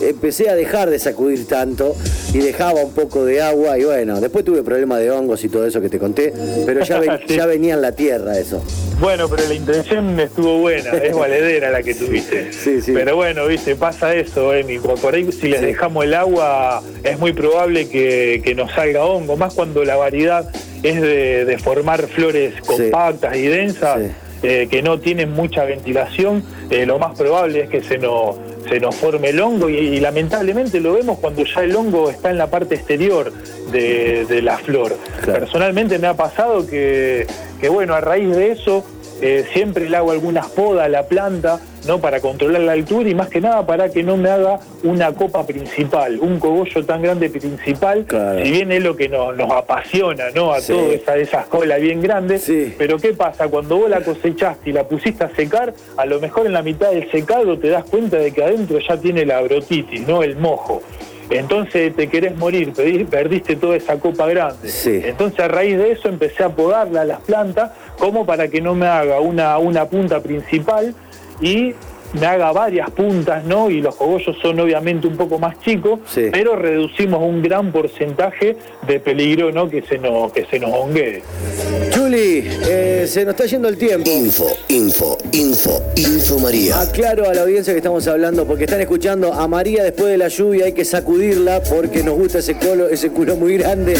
empecé 0.00 0.48
a 0.48 0.54
dejar 0.54 0.90
de 0.90 0.98
sacudir 0.98 1.46
tanto 1.46 1.94
y 2.32 2.38
dejaba 2.38 2.80
un 2.82 2.92
poco 2.92 3.24
de 3.24 3.40
agua 3.42 3.78
y 3.78 3.84
bueno, 3.84 4.20
después 4.20 4.44
tuve 4.44 4.62
problemas 4.62 5.00
de 5.00 5.10
hongos 5.10 5.42
y 5.44 5.48
todo 5.48 5.66
eso 5.66 5.80
que 5.80 5.88
te 5.88 5.98
conté, 5.98 6.32
pero 6.66 6.84
ya, 6.84 6.98
ven- 7.00 7.20
Sí. 7.28 7.36
ya 7.36 7.46
venía 7.46 7.74
en 7.74 7.82
la 7.82 7.92
tierra 7.92 8.38
eso. 8.38 8.62
Bueno, 9.00 9.28
pero 9.28 9.46
la 9.46 9.54
intención 9.54 10.18
estuvo 10.18 10.58
buena, 10.58 10.90
es 10.90 11.14
valedera 11.14 11.70
la 11.70 11.82
que 11.82 11.94
tuviste. 11.94 12.52
Sí, 12.52 12.80
sí. 12.82 12.92
Pero 12.92 13.14
bueno, 13.16 13.46
viste, 13.46 13.76
pasa 13.76 14.14
eso, 14.14 14.52
Emi. 14.52 14.78
Por 14.78 15.14
ahí, 15.14 15.30
si 15.30 15.48
les 15.48 15.60
dejamos 15.60 16.04
el 16.04 16.14
agua, 16.14 16.82
es 17.04 17.18
muy 17.18 17.32
probable 17.32 17.88
que, 17.88 18.42
que 18.44 18.54
nos 18.56 18.72
salga 18.72 19.04
hongo, 19.04 19.36
más 19.36 19.54
cuando 19.54 19.84
la 19.84 19.94
variedad 19.96 20.50
es 20.82 21.00
de, 21.00 21.44
de 21.44 21.58
formar 21.58 22.08
flores 22.08 22.54
compactas 22.66 23.36
y 23.36 23.42
densas, 23.46 24.00
eh, 24.42 24.66
que 24.70 24.82
no 24.82 24.98
tienen 25.00 25.30
mucha 25.32 25.64
ventilación, 25.64 26.42
eh, 26.70 26.84
lo 26.86 26.98
más 26.98 27.16
probable 27.16 27.62
es 27.64 27.70
que 27.70 27.82
se 27.82 27.98
nos, 27.98 28.36
se 28.68 28.80
nos 28.80 28.94
forme 28.96 29.30
el 29.30 29.40
hongo 29.40 29.68
y, 29.68 29.76
y 29.76 30.00
lamentablemente 30.00 30.80
lo 30.80 30.94
vemos 30.94 31.18
cuando 31.18 31.44
ya 31.44 31.62
el 31.62 31.74
hongo 31.74 32.10
está 32.10 32.30
en 32.30 32.38
la 32.38 32.48
parte 32.48 32.74
exterior 32.74 33.32
de, 33.72 34.24
de 34.26 34.42
la 34.42 34.58
flor. 34.58 34.96
Claro. 35.22 35.40
Personalmente 35.40 35.98
me 35.98 36.06
ha 36.06 36.14
pasado 36.14 36.66
que, 36.66 37.26
que, 37.60 37.68
bueno, 37.68 37.94
a 37.94 38.00
raíz 38.00 38.34
de 38.34 38.52
eso 38.52 38.84
eh, 39.20 39.44
siempre 39.52 39.88
le 39.88 39.96
hago 39.96 40.12
algunas 40.12 40.46
podas 40.48 40.86
a 40.86 40.88
la 40.88 41.04
planta, 41.06 41.60
¿no? 41.86 41.98
Para 42.00 42.20
controlar 42.20 42.60
la 42.62 42.72
altura 42.72 43.08
y 43.08 43.14
más 43.14 43.28
que 43.28 43.40
nada 43.40 43.66
para 43.66 43.88
que 43.90 44.02
no 44.02 44.16
me 44.16 44.30
haga 44.30 44.60
una 44.84 45.12
copa 45.12 45.46
principal, 45.46 46.18
un 46.20 46.38
cogollo 46.38 46.84
tan 46.84 47.02
grande 47.02 47.28
principal, 47.30 48.04
Claro. 48.04 48.44
si 48.44 48.50
bien 48.50 48.70
es 48.72 48.82
lo 48.82 48.94
que 48.96 49.08
nos, 49.08 49.36
nos 49.36 49.50
apasiona, 49.50 50.24
¿no? 50.34 50.52
A 50.52 50.60
Sí. 50.60 50.72
todas 50.72 50.92
esa, 50.92 51.16
esas 51.16 51.46
colas 51.46 51.80
bien 51.80 52.00
grandes. 52.00 52.42
Sí. 52.42 52.74
Pero 52.78 52.98
¿qué 52.98 53.12
pasa? 53.14 53.48
Cuando 53.48 53.76
vos 53.78 53.90
la 53.90 54.00
cosechaste 54.02 54.70
y 54.70 54.72
la 54.72 54.84
pusiste 54.84 55.24
a 55.24 55.34
secar, 55.34 55.72
a 55.96 56.06
lo 56.06 56.20
mejor 56.20 56.46
en 56.46 56.52
la 56.52 56.62
mitad 56.62 56.90
del 56.90 57.10
secado 57.10 57.58
te 57.58 57.68
das 57.68 57.84
cuenta 57.84 58.18
de 58.18 58.32
que 58.32 58.44
adentro 58.44 58.78
ya 58.78 58.96
tiene 58.96 59.24
la 59.24 59.40
brotitis, 59.40 60.06
¿no? 60.06 60.22
El 60.22 60.36
mojo. 60.36 60.82
Entonces 61.30 61.94
te 61.94 62.08
querés 62.08 62.34
morir, 62.36 62.72
perdiste 63.10 63.56
toda 63.56 63.76
esa 63.76 63.98
copa 63.98 64.26
grande. 64.26 64.66
Sí. 64.68 65.00
Entonces 65.04 65.38
a 65.40 65.48
raíz 65.48 65.76
de 65.76 65.92
eso 65.92 66.08
empecé 66.08 66.42
a 66.42 66.48
podarla 66.48 67.02
a 67.02 67.04
las 67.04 67.20
plantas 67.20 67.70
como 67.98 68.24
para 68.24 68.48
que 68.48 68.60
no 68.60 68.74
me 68.74 68.86
haga 68.86 69.20
una, 69.20 69.58
una 69.58 69.86
punta 69.86 70.20
principal 70.20 70.94
y 71.40 71.74
me 72.14 72.26
haga 72.26 72.52
varias 72.52 72.90
puntas, 72.90 73.44
¿no? 73.44 73.70
Y 73.70 73.80
los 73.80 73.94
cogollos 73.96 74.36
son 74.40 74.58
obviamente 74.60 75.06
un 75.06 75.16
poco 75.16 75.38
más 75.38 75.58
chicos, 75.60 76.00
Sí. 76.12 76.28
pero 76.32 76.56
reducimos 76.56 77.22
un 77.22 77.42
gran 77.42 77.70
porcentaje 77.72 78.56
de 78.86 79.00
peligro, 79.00 79.52
¿no? 79.52 79.68
Que 79.68 79.82
se 79.82 79.98
nos, 79.98 80.32
que 80.32 80.44
se 80.46 80.58
nos 80.58 80.70
honguee. 80.72 81.22
Chuli, 81.90 82.44
eh, 82.68 83.04
se 83.08 83.24
nos 83.24 83.34
está 83.34 83.46
yendo 83.46 83.68
el 83.68 83.76
tiempo. 83.76 84.08
Info, 84.10 84.46
info, 84.68 85.18
info, 85.32 85.82
info 85.96 86.38
María. 86.38 86.80
Aclaro 86.80 87.28
a 87.28 87.34
la 87.34 87.42
audiencia 87.42 87.72
que 87.72 87.78
estamos 87.78 88.06
hablando 88.08 88.46
porque 88.46 88.64
están 88.64 88.80
escuchando 88.80 89.32
a 89.32 89.46
María 89.48 89.82
después 89.82 90.08
de 90.08 90.18
la 90.18 90.28
lluvia, 90.28 90.66
hay 90.66 90.72
que 90.72 90.84
sacudirla 90.84 91.62
porque 91.62 92.02
nos 92.02 92.16
gusta 92.16 92.38
ese 92.38 92.54
culo, 92.54 92.88
ese 92.88 93.10
culo 93.10 93.36
muy 93.36 93.58
grande. 93.58 93.94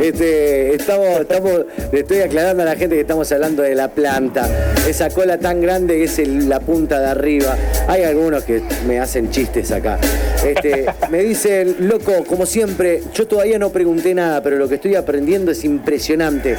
Este, 0.00 0.74
estamos, 0.74 1.20
estamos, 1.20 1.52
le 1.92 2.00
estoy 2.00 2.20
aclarando 2.20 2.62
a 2.62 2.66
la 2.66 2.76
gente 2.76 2.94
que 2.96 3.02
estamos 3.02 3.30
hablando 3.32 3.62
de 3.62 3.74
la 3.74 3.88
planta. 3.88 4.48
Esa 4.88 5.10
cola 5.10 5.38
tan 5.38 5.60
grande 5.60 5.96
que 5.98 6.04
es 6.04 6.18
el- 6.18 6.48
la 6.48 6.60
punta 6.60 6.98
de 7.00 7.06
arriba. 7.06 7.51
Hay 7.88 8.02
algunos 8.02 8.44
que 8.44 8.62
me 8.86 8.98
hacen 8.98 9.30
chistes 9.30 9.70
acá. 9.70 9.98
Este, 10.46 10.86
me 11.10 11.22
dicen, 11.22 11.76
loco, 11.80 12.24
como 12.26 12.46
siempre, 12.46 13.02
yo 13.14 13.26
todavía 13.26 13.58
no 13.58 13.70
pregunté 13.70 14.14
nada, 14.14 14.42
pero 14.42 14.56
lo 14.56 14.68
que 14.68 14.76
estoy 14.76 14.94
aprendiendo 14.94 15.50
es 15.50 15.64
impresionante. 15.64 16.56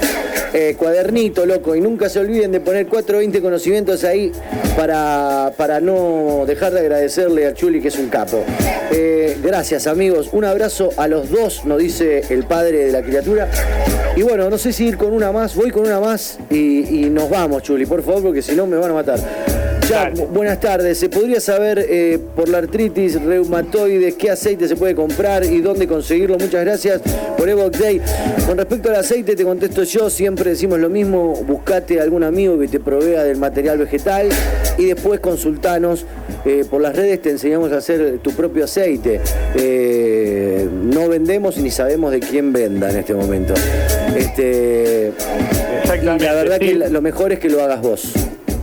Eh, 0.53 0.75
cuadernito, 0.77 1.45
loco, 1.45 1.75
y 1.75 1.81
nunca 1.81 2.09
se 2.09 2.19
olviden 2.19 2.51
de 2.51 2.59
poner 2.59 2.85
420 2.85 3.41
conocimientos 3.41 4.03
ahí 4.03 4.31
para, 4.77 5.51
para 5.57 5.79
no 5.79 6.43
dejar 6.45 6.73
de 6.73 6.81
agradecerle 6.81 7.47
a 7.47 7.53
Chuli, 7.53 7.81
que 7.81 7.87
es 7.87 7.97
un 7.97 8.09
capo. 8.09 8.43
Eh, 8.91 9.35
gracias, 9.41 9.87
amigos. 9.87 10.29
Un 10.31 10.45
abrazo 10.45 10.89
a 10.97 11.07
los 11.07 11.31
dos, 11.31 11.65
nos 11.65 11.79
dice 11.79 12.23
el 12.29 12.43
padre 12.43 12.85
de 12.85 12.91
la 12.91 13.01
criatura. 13.01 13.49
Y 14.15 14.21
bueno, 14.21 14.47
no 14.49 14.59
sé 14.59 14.71
si 14.71 14.85
ir 14.85 14.97
con 14.97 15.11
una 15.11 15.31
más, 15.31 15.55
voy 15.55 15.71
con 15.71 15.87
una 15.87 15.99
más 15.99 16.37
y, 16.51 17.05
y 17.05 17.09
nos 17.09 17.31
vamos, 17.31 17.63
Chuli, 17.63 17.87
por 17.87 18.03
favor, 18.03 18.21
porque 18.21 18.43
si 18.43 18.55
no 18.55 18.67
me 18.67 18.77
van 18.77 18.91
a 18.91 18.93
matar. 18.93 19.62
Dale. 19.89 20.15
bu- 20.15 20.27
buenas 20.27 20.59
tardes. 20.59 20.97
¿Se 20.97 21.09
podría 21.09 21.39
saber 21.39 21.85
eh, 21.89 22.19
por 22.35 22.47
la 22.49 22.59
artritis 22.59 23.21
reumatoide 23.21 24.13
qué 24.13 24.31
aceite 24.31 24.67
se 24.67 24.75
puede 24.75 24.95
comprar 24.95 25.43
y 25.43 25.61
dónde 25.61 25.87
conseguirlo? 25.87 26.37
Muchas 26.37 26.63
gracias 26.63 27.01
por 27.37 27.47
Evox 27.49 27.79
Day. 27.79 28.01
Con 28.47 28.57
respecto 28.57 28.89
al 28.89 28.95
aceite, 28.95 29.35
te 29.35 29.43
contesto 29.43 29.83
yo. 29.83 30.09
Siempre 30.09 30.51
decimos 30.51 30.79
lo 30.79 30.89
mismo. 30.89 31.33
Buscate 31.47 31.99
algún 31.99 32.23
amigo 32.23 32.57
que 32.59 32.67
te 32.67 32.79
provea 32.79 33.23
del 33.23 33.37
material 33.37 33.77
vegetal 33.77 34.29
y 34.77 34.85
después 34.85 35.19
consultanos. 35.19 36.05
eh, 36.45 36.65
por 36.69 36.81
las 36.81 36.93
redes 36.95 37.21
te 37.21 37.29
enseñamos 37.29 37.71
a 37.71 37.77
hacer 37.77 38.19
tu 38.21 38.31
propio 38.31 38.65
aceite. 38.65 39.21
Eh, 39.55 40.67
no 40.71 41.07
vendemos 41.07 41.57
ni 41.57 41.71
sabemos 41.71 42.11
de 42.11 42.19
quién 42.19 42.51
venda 42.51 42.89
en 42.89 42.97
este 42.97 43.13
momento. 43.13 43.53
Este, 44.15 45.11
y 46.01 46.05
la 46.05 46.33
verdad 46.33 46.57
sí. 46.59 46.67
que 46.67 46.89
lo 46.89 47.01
mejor 47.01 47.31
es 47.31 47.39
que 47.39 47.49
lo 47.49 47.63
hagas 47.63 47.81
vos. 47.81 48.13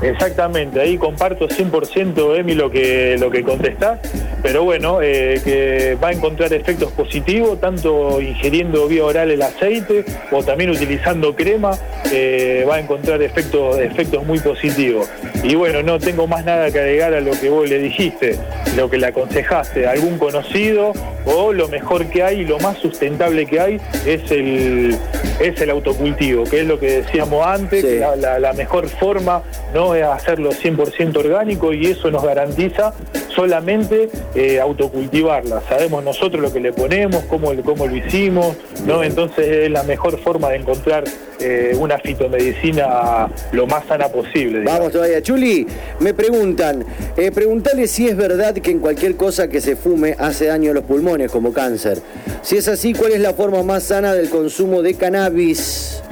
Exactamente, 0.03 0.81
ahí 0.81 0.97
comparto 0.97 1.47
100% 1.47 2.39
Emi 2.39 2.55
lo 2.55 2.71
que, 2.71 3.17
lo 3.19 3.31
que 3.31 3.43
contestás, 3.43 3.99
pero 4.43 4.65
bueno, 4.65 5.03
eh, 5.03 5.41
que 5.45 5.99
va 6.03 6.09
a 6.09 6.13
encontrar 6.13 6.53
efectos 6.55 6.91
positivos, 6.93 7.61
tanto 7.61 8.21
ingiriendo 8.21 8.89
vía 8.89 9.05
oral 9.05 9.31
el 9.31 9.43
aceite 9.43 10.07
o 10.31 10.43
también 10.43 10.71
utilizando 10.71 11.37
crema, 11.37 11.73
eh, 12.11 12.65
va 12.69 12.77
a 12.77 12.81
encontrar 12.81 13.21
efectos, 13.23 13.79
efectos 13.79 14.25
muy 14.25 14.39
positivos. 14.39 15.09
Y 15.43 15.55
bueno, 15.55 15.83
no 15.83 15.99
tengo 15.99 16.27
más 16.27 16.47
nada 16.47 16.71
que 16.71 16.79
agregar 16.79 17.13
a 17.13 17.21
lo 17.21 17.33
que 17.33 17.51
vos 17.51 17.69
le 17.69 17.79
dijiste, 17.79 18.37
lo 18.77 18.89
que 18.89 18.97
le 18.97 19.07
aconsejaste, 19.07 19.87
algún 19.87 20.19
conocido 20.19 20.93
o 21.27 21.53
lo 21.53 21.69
mejor 21.69 22.07
que 22.07 22.23
hay 22.23 22.47
lo 22.47 22.59
más 22.61 22.79
sustentable 22.79 23.45
que 23.45 23.61
hay 23.61 23.81
es 24.07 24.31
el, 24.31 24.97
es 25.41 25.61
el 25.61 25.71
autocultivo, 25.71 26.45
que 26.45 26.61
es 26.61 26.67
lo 26.67 26.79
que 26.79 27.03
decíamos 27.03 27.47
antes, 27.47 27.81
Sí. 27.83 27.87
que 27.89 27.99
la, 28.01 28.15
la- 28.17 28.39
la 28.39 28.53
mejor 28.53 28.89
forma 28.89 29.43
no 29.75 29.95
es 29.95 30.05
hacerlo 30.05 30.51
100% 30.53 31.17
orgánico 31.19 31.73
y 31.73 31.87
eso 31.87 32.11
nos 32.11 32.23
garantiza 32.23 32.93
solamente 33.41 34.11
eh, 34.35 34.61
autocultivarla. 34.61 35.63
Sabemos 35.67 36.05
nosotros 36.05 36.43
lo 36.43 36.53
que 36.53 36.61
le 36.61 36.75
ponemos, 36.75 37.25
cómo, 37.25 37.51
cómo 37.65 37.87
lo 37.87 37.97
hicimos, 37.97 38.55
¿no? 38.87 39.03
Entonces 39.03 39.47
es 39.49 39.71
la 39.71 39.83
mejor 39.83 40.19
forma 40.19 40.51
de 40.51 40.57
encontrar 40.57 41.05
eh, 41.41 41.75
una 41.81 41.99
fitomedicina 41.99 43.31
lo 43.53 43.67
más 43.67 43.87
sana 43.87 44.09
posible. 44.09 44.61
digamos. 44.61 44.79
Vamos 44.79 44.93
todavía. 44.93 45.23
Chuli, 45.23 45.67
me 46.01 46.13
preguntan, 46.13 46.85
eh, 47.17 47.31
preguntale 47.33 47.87
si 47.87 48.09
es 48.09 48.17
verdad 48.17 48.53
que 48.53 48.73
en 48.73 48.79
cualquier 48.79 49.17
cosa 49.17 49.49
que 49.49 49.63
se 49.63 49.75
fume 49.75 50.17
hace 50.19 50.47
daño 50.47 50.73
a 50.73 50.75
los 50.75 50.85
pulmones, 50.85 51.33
como 51.33 51.55
cáncer. 51.55 51.99
Si 52.43 52.59
es 52.59 52.69
así, 52.69 52.93
¿cuál 52.93 53.13
es 53.13 53.21
la 53.21 53.33
forma 53.33 53.63
más 53.63 53.85
sana 53.85 54.13
del 54.13 54.29
consumo 54.29 54.83
de 54.83 54.93
cannabis? 54.95 56.03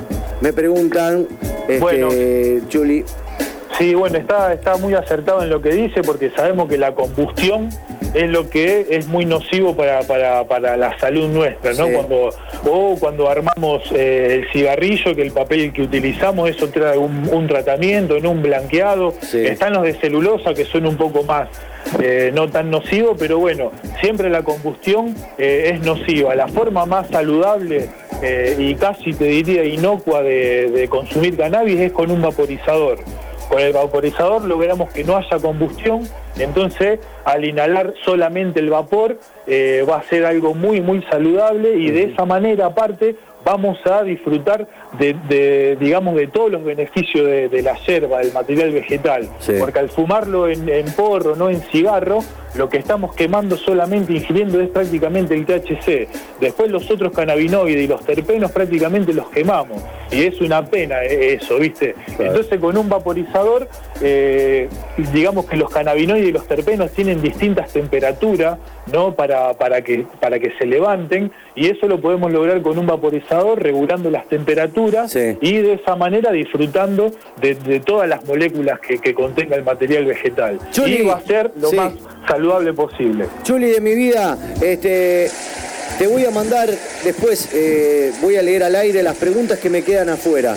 Me 0.40 0.54
preguntan, 0.54 1.26
este, 1.68 1.78
Bueno. 1.78 2.08
Chuli. 2.68 3.04
Sí, 3.78 3.94
bueno, 3.94 4.18
está, 4.18 4.52
está 4.52 4.76
muy 4.76 4.94
acertado 4.94 5.42
en 5.42 5.50
lo 5.50 5.62
que 5.62 5.70
dice 5.70 6.02
porque 6.02 6.30
sabemos 6.30 6.68
que 6.68 6.76
la 6.76 6.96
combustión 6.96 7.70
es 8.12 8.28
lo 8.28 8.50
que 8.50 8.86
es 8.90 9.06
muy 9.06 9.24
nocivo 9.24 9.76
para, 9.76 10.00
para, 10.02 10.44
para 10.44 10.76
la 10.76 10.98
salud 10.98 11.28
nuestra, 11.28 11.72
¿no? 11.74 11.86
Sí. 11.86 11.92
Cuando, 11.92 12.30
o 12.68 12.96
cuando 12.98 13.30
armamos 13.30 13.82
eh, 13.92 14.40
el 14.40 14.52
cigarrillo, 14.52 15.14
que 15.14 15.22
el 15.22 15.30
papel 15.30 15.72
que 15.72 15.82
utilizamos, 15.82 16.50
eso 16.50 16.68
trae 16.70 16.98
un, 16.98 17.28
un 17.32 17.46
tratamiento, 17.46 18.18
¿no? 18.18 18.32
un 18.32 18.42
blanqueado. 18.42 19.14
Sí. 19.20 19.46
Están 19.46 19.74
los 19.74 19.84
de 19.84 19.94
celulosa 19.94 20.54
que 20.54 20.64
son 20.64 20.86
un 20.86 20.96
poco 20.96 21.22
más 21.22 21.48
eh, 22.00 22.32
no 22.34 22.48
tan 22.48 22.70
nocivos, 22.70 23.16
pero 23.16 23.38
bueno, 23.38 23.70
siempre 24.00 24.28
la 24.28 24.42
combustión 24.42 25.14
eh, 25.38 25.70
es 25.74 25.80
nociva. 25.82 26.34
La 26.34 26.48
forma 26.48 26.84
más 26.84 27.08
saludable 27.08 27.88
y 28.58 28.74
casi 28.74 29.12
te 29.12 29.26
diría 29.26 29.62
inocua 29.64 30.22
de, 30.22 30.68
de 30.72 30.88
consumir 30.88 31.36
cannabis 31.36 31.78
es 31.78 31.92
con 31.92 32.10
un 32.10 32.20
vaporizador. 32.20 32.98
Con 33.48 33.60
el 33.60 33.72
vaporizador 33.72 34.44
logramos 34.44 34.92
que 34.92 35.04
no 35.04 35.16
haya 35.16 35.38
combustión, 35.38 36.02
entonces 36.38 37.00
al 37.24 37.44
inhalar 37.44 37.94
solamente 38.04 38.60
el 38.60 38.68
vapor 38.68 39.18
eh, 39.46 39.86
va 39.88 39.96
a 39.96 40.02
ser 40.02 40.26
algo 40.26 40.54
muy, 40.54 40.82
muy 40.82 41.02
saludable 41.04 41.74
y 41.76 41.90
de 41.90 42.04
esa 42.04 42.26
manera 42.26 42.66
aparte 42.66 43.16
vamos 43.44 43.78
a 43.86 44.02
disfrutar 44.02 44.68
de, 44.98 45.14
de, 45.28 45.76
digamos, 45.80 46.16
de 46.16 46.28
todos 46.28 46.50
los 46.50 46.64
beneficios 46.64 47.26
de, 47.26 47.48
de 47.48 47.62
la 47.62 47.76
yerba, 47.84 48.18
del 48.18 48.32
material 48.32 48.70
vegetal. 48.70 49.28
Sí. 49.38 49.54
Porque 49.58 49.78
al 49.78 49.90
fumarlo 49.90 50.48
en, 50.48 50.68
en 50.68 50.86
porro, 50.92 51.36
no 51.36 51.50
en 51.50 51.60
cigarro, 51.62 52.20
lo 52.54 52.68
que 52.68 52.78
estamos 52.78 53.14
quemando 53.14 53.56
solamente, 53.56 54.12
ingiriendo 54.12 54.60
es 54.60 54.70
prácticamente 54.70 55.34
el 55.34 55.44
THC. 55.44 56.08
Después 56.40 56.70
los 56.70 56.90
otros 56.90 57.12
cannabinoides 57.12 57.84
y 57.84 57.86
los 57.86 58.04
terpenos 58.04 58.50
prácticamente 58.52 59.12
los 59.12 59.28
quemamos. 59.28 59.82
Y 60.10 60.22
es 60.22 60.40
una 60.40 60.64
pena 60.64 61.04
eh, 61.04 61.34
eso, 61.34 61.58
¿viste? 61.58 61.94
Claro. 62.16 62.32
Entonces 62.32 62.58
con 62.58 62.76
un 62.78 62.88
vaporizador, 62.88 63.68
eh, 64.00 64.68
digamos 65.12 65.44
que 65.44 65.56
los 65.56 65.70
cannabinoides 65.70 66.28
y 66.28 66.32
los 66.32 66.46
terpenos 66.46 66.90
tienen 66.92 67.20
distintas 67.20 67.72
temperaturas, 67.72 68.58
¿no? 68.90 69.14
Para, 69.14 69.52
para, 69.54 69.82
que, 69.82 70.06
para 70.18 70.38
que 70.38 70.52
se 70.58 70.64
levanten. 70.64 71.30
Y 71.54 71.66
eso 71.66 71.86
lo 71.86 72.00
podemos 72.00 72.32
lograr 72.32 72.62
con 72.62 72.78
un 72.78 72.86
vaporizador, 72.86 73.62
regulando 73.62 74.10
las 74.10 74.26
temperaturas 74.28 74.77
Sí. 75.08 75.36
y 75.40 75.58
de 75.58 75.72
esa 75.74 75.96
manera 75.96 76.30
disfrutando 76.30 77.10
de, 77.40 77.54
de 77.56 77.80
todas 77.80 78.08
las 78.08 78.24
moléculas 78.24 78.78
que, 78.80 78.98
que 78.98 79.12
contenga 79.12 79.56
el 79.56 79.64
material 79.64 80.04
vegetal. 80.04 80.58
Chuli, 80.70 80.98
y 80.98 81.02
va 81.02 81.14
a 81.14 81.20
ser 81.20 81.50
lo 81.60 81.70
sí. 81.70 81.76
más 81.76 81.92
saludable 82.28 82.72
posible. 82.72 83.26
Chuli 83.42 83.70
de 83.70 83.80
mi 83.80 83.94
vida, 83.94 84.38
este, 84.62 85.28
te 85.98 86.06
voy 86.06 86.24
a 86.24 86.30
mandar 86.30 86.68
después, 87.02 87.48
eh, 87.54 88.12
voy 88.22 88.36
a 88.36 88.42
leer 88.42 88.62
al 88.62 88.76
aire 88.76 89.02
las 89.02 89.16
preguntas 89.16 89.58
que 89.58 89.68
me 89.68 89.82
quedan 89.82 90.10
afuera. 90.10 90.54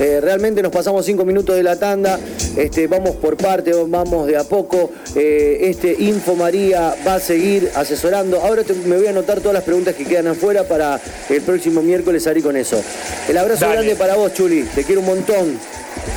Eh, 0.00 0.20
realmente 0.20 0.62
nos 0.62 0.72
pasamos 0.72 1.04
cinco 1.04 1.24
minutos 1.24 1.54
de 1.56 1.62
la 1.62 1.76
tanda, 1.76 2.18
este, 2.56 2.86
vamos 2.86 3.16
por 3.16 3.36
parte, 3.36 3.72
vamos 3.86 4.26
de 4.26 4.36
a 4.36 4.44
poco. 4.44 4.90
Eh, 5.14 5.58
este 5.62 5.94
Info 5.98 6.34
María 6.34 6.94
va 7.06 7.16
a 7.16 7.20
seguir 7.20 7.70
asesorando. 7.74 8.40
Ahora 8.40 8.64
te- 8.64 8.74
me 8.74 8.96
voy 8.96 9.06
a 9.06 9.10
anotar 9.10 9.40
todas 9.40 9.54
las 9.54 9.64
preguntas 9.64 9.94
que 9.94 10.04
quedan 10.04 10.28
afuera 10.28 10.64
para 10.64 11.00
el 11.28 11.42
próximo 11.42 11.82
miércoles 11.82 12.22
salir 12.22 12.42
con 12.42 12.56
eso. 12.56 12.82
El 13.28 13.36
abrazo 13.38 13.60
Dale. 13.66 13.74
grande 13.76 13.96
para 13.96 14.16
vos, 14.16 14.32
Chuli, 14.34 14.62
te 14.74 14.84
quiero 14.84 15.00
un 15.00 15.06
montón. 15.06 15.58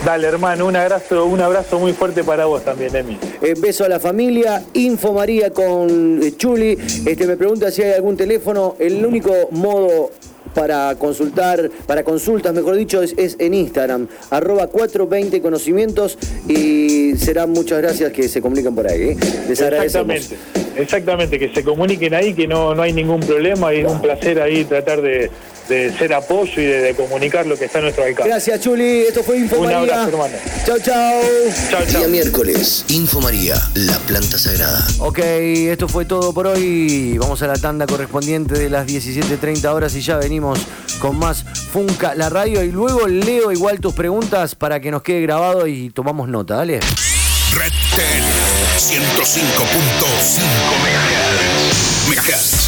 Dale, 0.05 0.27
hermano, 0.27 0.65
un 0.67 0.75
abrazo, 0.75 1.25
un 1.25 1.41
abrazo 1.41 1.77
muy 1.79 1.93
fuerte 1.93 2.23
para 2.23 2.45
vos 2.45 2.63
también, 2.63 2.95
Emi. 2.95 3.19
Eh, 3.41 3.53
beso 3.57 3.83
a 3.83 3.89
la 3.89 3.99
familia, 3.99 4.63
Info 4.73 5.13
María 5.13 5.51
con 5.51 6.21
Chuli. 6.37 6.77
Este, 7.05 7.27
me 7.27 7.35
pregunta 7.37 7.69
si 7.71 7.83
hay 7.83 7.91
algún 7.93 8.15
teléfono. 8.17 8.75
El 8.79 9.05
único 9.05 9.31
modo 9.51 10.11
para 10.55 10.95
consultar, 10.95 11.69
para 11.85 12.03
consultas, 12.03 12.53
mejor 12.53 12.75
dicho, 12.77 13.03
es, 13.03 13.13
es 13.17 13.35
en 13.37 13.53
Instagram, 13.53 14.07
arroba 14.31 14.67
420 14.67 15.41
conocimientos 15.41 16.17
y 16.47 17.15
serán 17.17 17.51
muchas 17.51 17.79
gracias 17.81 18.11
que 18.11 18.27
se 18.27 18.41
comuniquen 18.41 18.73
por 18.73 18.89
ahí. 18.89 19.09
¿eh? 19.09 19.17
Les 19.47 19.61
agradecemos. 19.61 20.64
Exactamente, 20.75 21.39
que 21.39 21.53
se 21.53 21.63
comuniquen 21.63 22.13
ahí, 22.13 22.33
que 22.33 22.47
no, 22.47 22.75
no 22.75 22.81
hay 22.81 22.93
ningún 22.93 23.19
problema 23.21 23.73
y 23.73 23.79
es 23.81 23.87
un 23.91 24.01
placer 24.01 24.41
ahí 24.41 24.65
tratar 24.65 25.01
de, 25.01 25.31
de 25.69 25.91
ser 25.97 26.13
apoyo 26.13 26.61
y 26.61 26.65
de, 26.65 26.81
de 26.81 26.93
comunicar 26.95 27.45
lo 27.45 27.57
que 27.57 27.65
está 27.65 27.79
a 27.79 27.81
nuestro 27.83 28.03
alcance. 28.03 28.29
Gracias, 28.29 28.59
Chuli. 28.61 28.99
Esto 29.07 29.23
fue 29.23 29.37
Info 29.37 29.55
Un 29.57 29.63
María. 29.63 29.79
abrazo, 29.79 30.09
hermano. 30.09 30.33
Chao, 30.65 30.77
chao. 30.79 31.21
Chao, 31.71 31.81
chao. 31.89 31.99
Día 32.01 32.07
miércoles, 32.09 32.85
Info 32.89 33.21
María, 33.21 33.55
la 33.75 33.97
planta 33.99 34.37
sagrada. 34.37 34.85
Ok, 34.99 35.19
esto 35.19 35.87
fue 35.87 36.05
todo 36.05 36.33
por 36.33 36.47
hoy. 36.47 37.17
Vamos 37.17 37.41
a 37.41 37.47
la 37.47 37.55
tanda 37.55 37.85
correspondiente 37.87 38.55
de 38.59 38.69
las 38.69 38.85
17.30 38.87 39.65
horas 39.73 39.95
y 39.95 40.01
ya 40.01 40.17
venimos 40.17 40.59
con 40.99 41.17
más 41.17 41.43
Funca, 41.71 42.15
la 42.15 42.29
radio. 42.29 42.63
Y 42.63 42.71
luego 42.71 43.07
leo 43.07 43.51
igual 43.51 43.79
tus 43.79 43.93
preguntas 43.93 44.55
para 44.55 44.79
que 44.79 44.91
nos 44.91 45.01
quede 45.03 45.21
grabado 45.21 45.67
y 45.67 45.89
tomamos 45.89 46.27
nota. 46.29 46.55
Dale. 46.55 46.79
Red 47.57 47.71
Ten 47.95 48.23
105.5 48.77 50.41
MHz. 52.09 52.64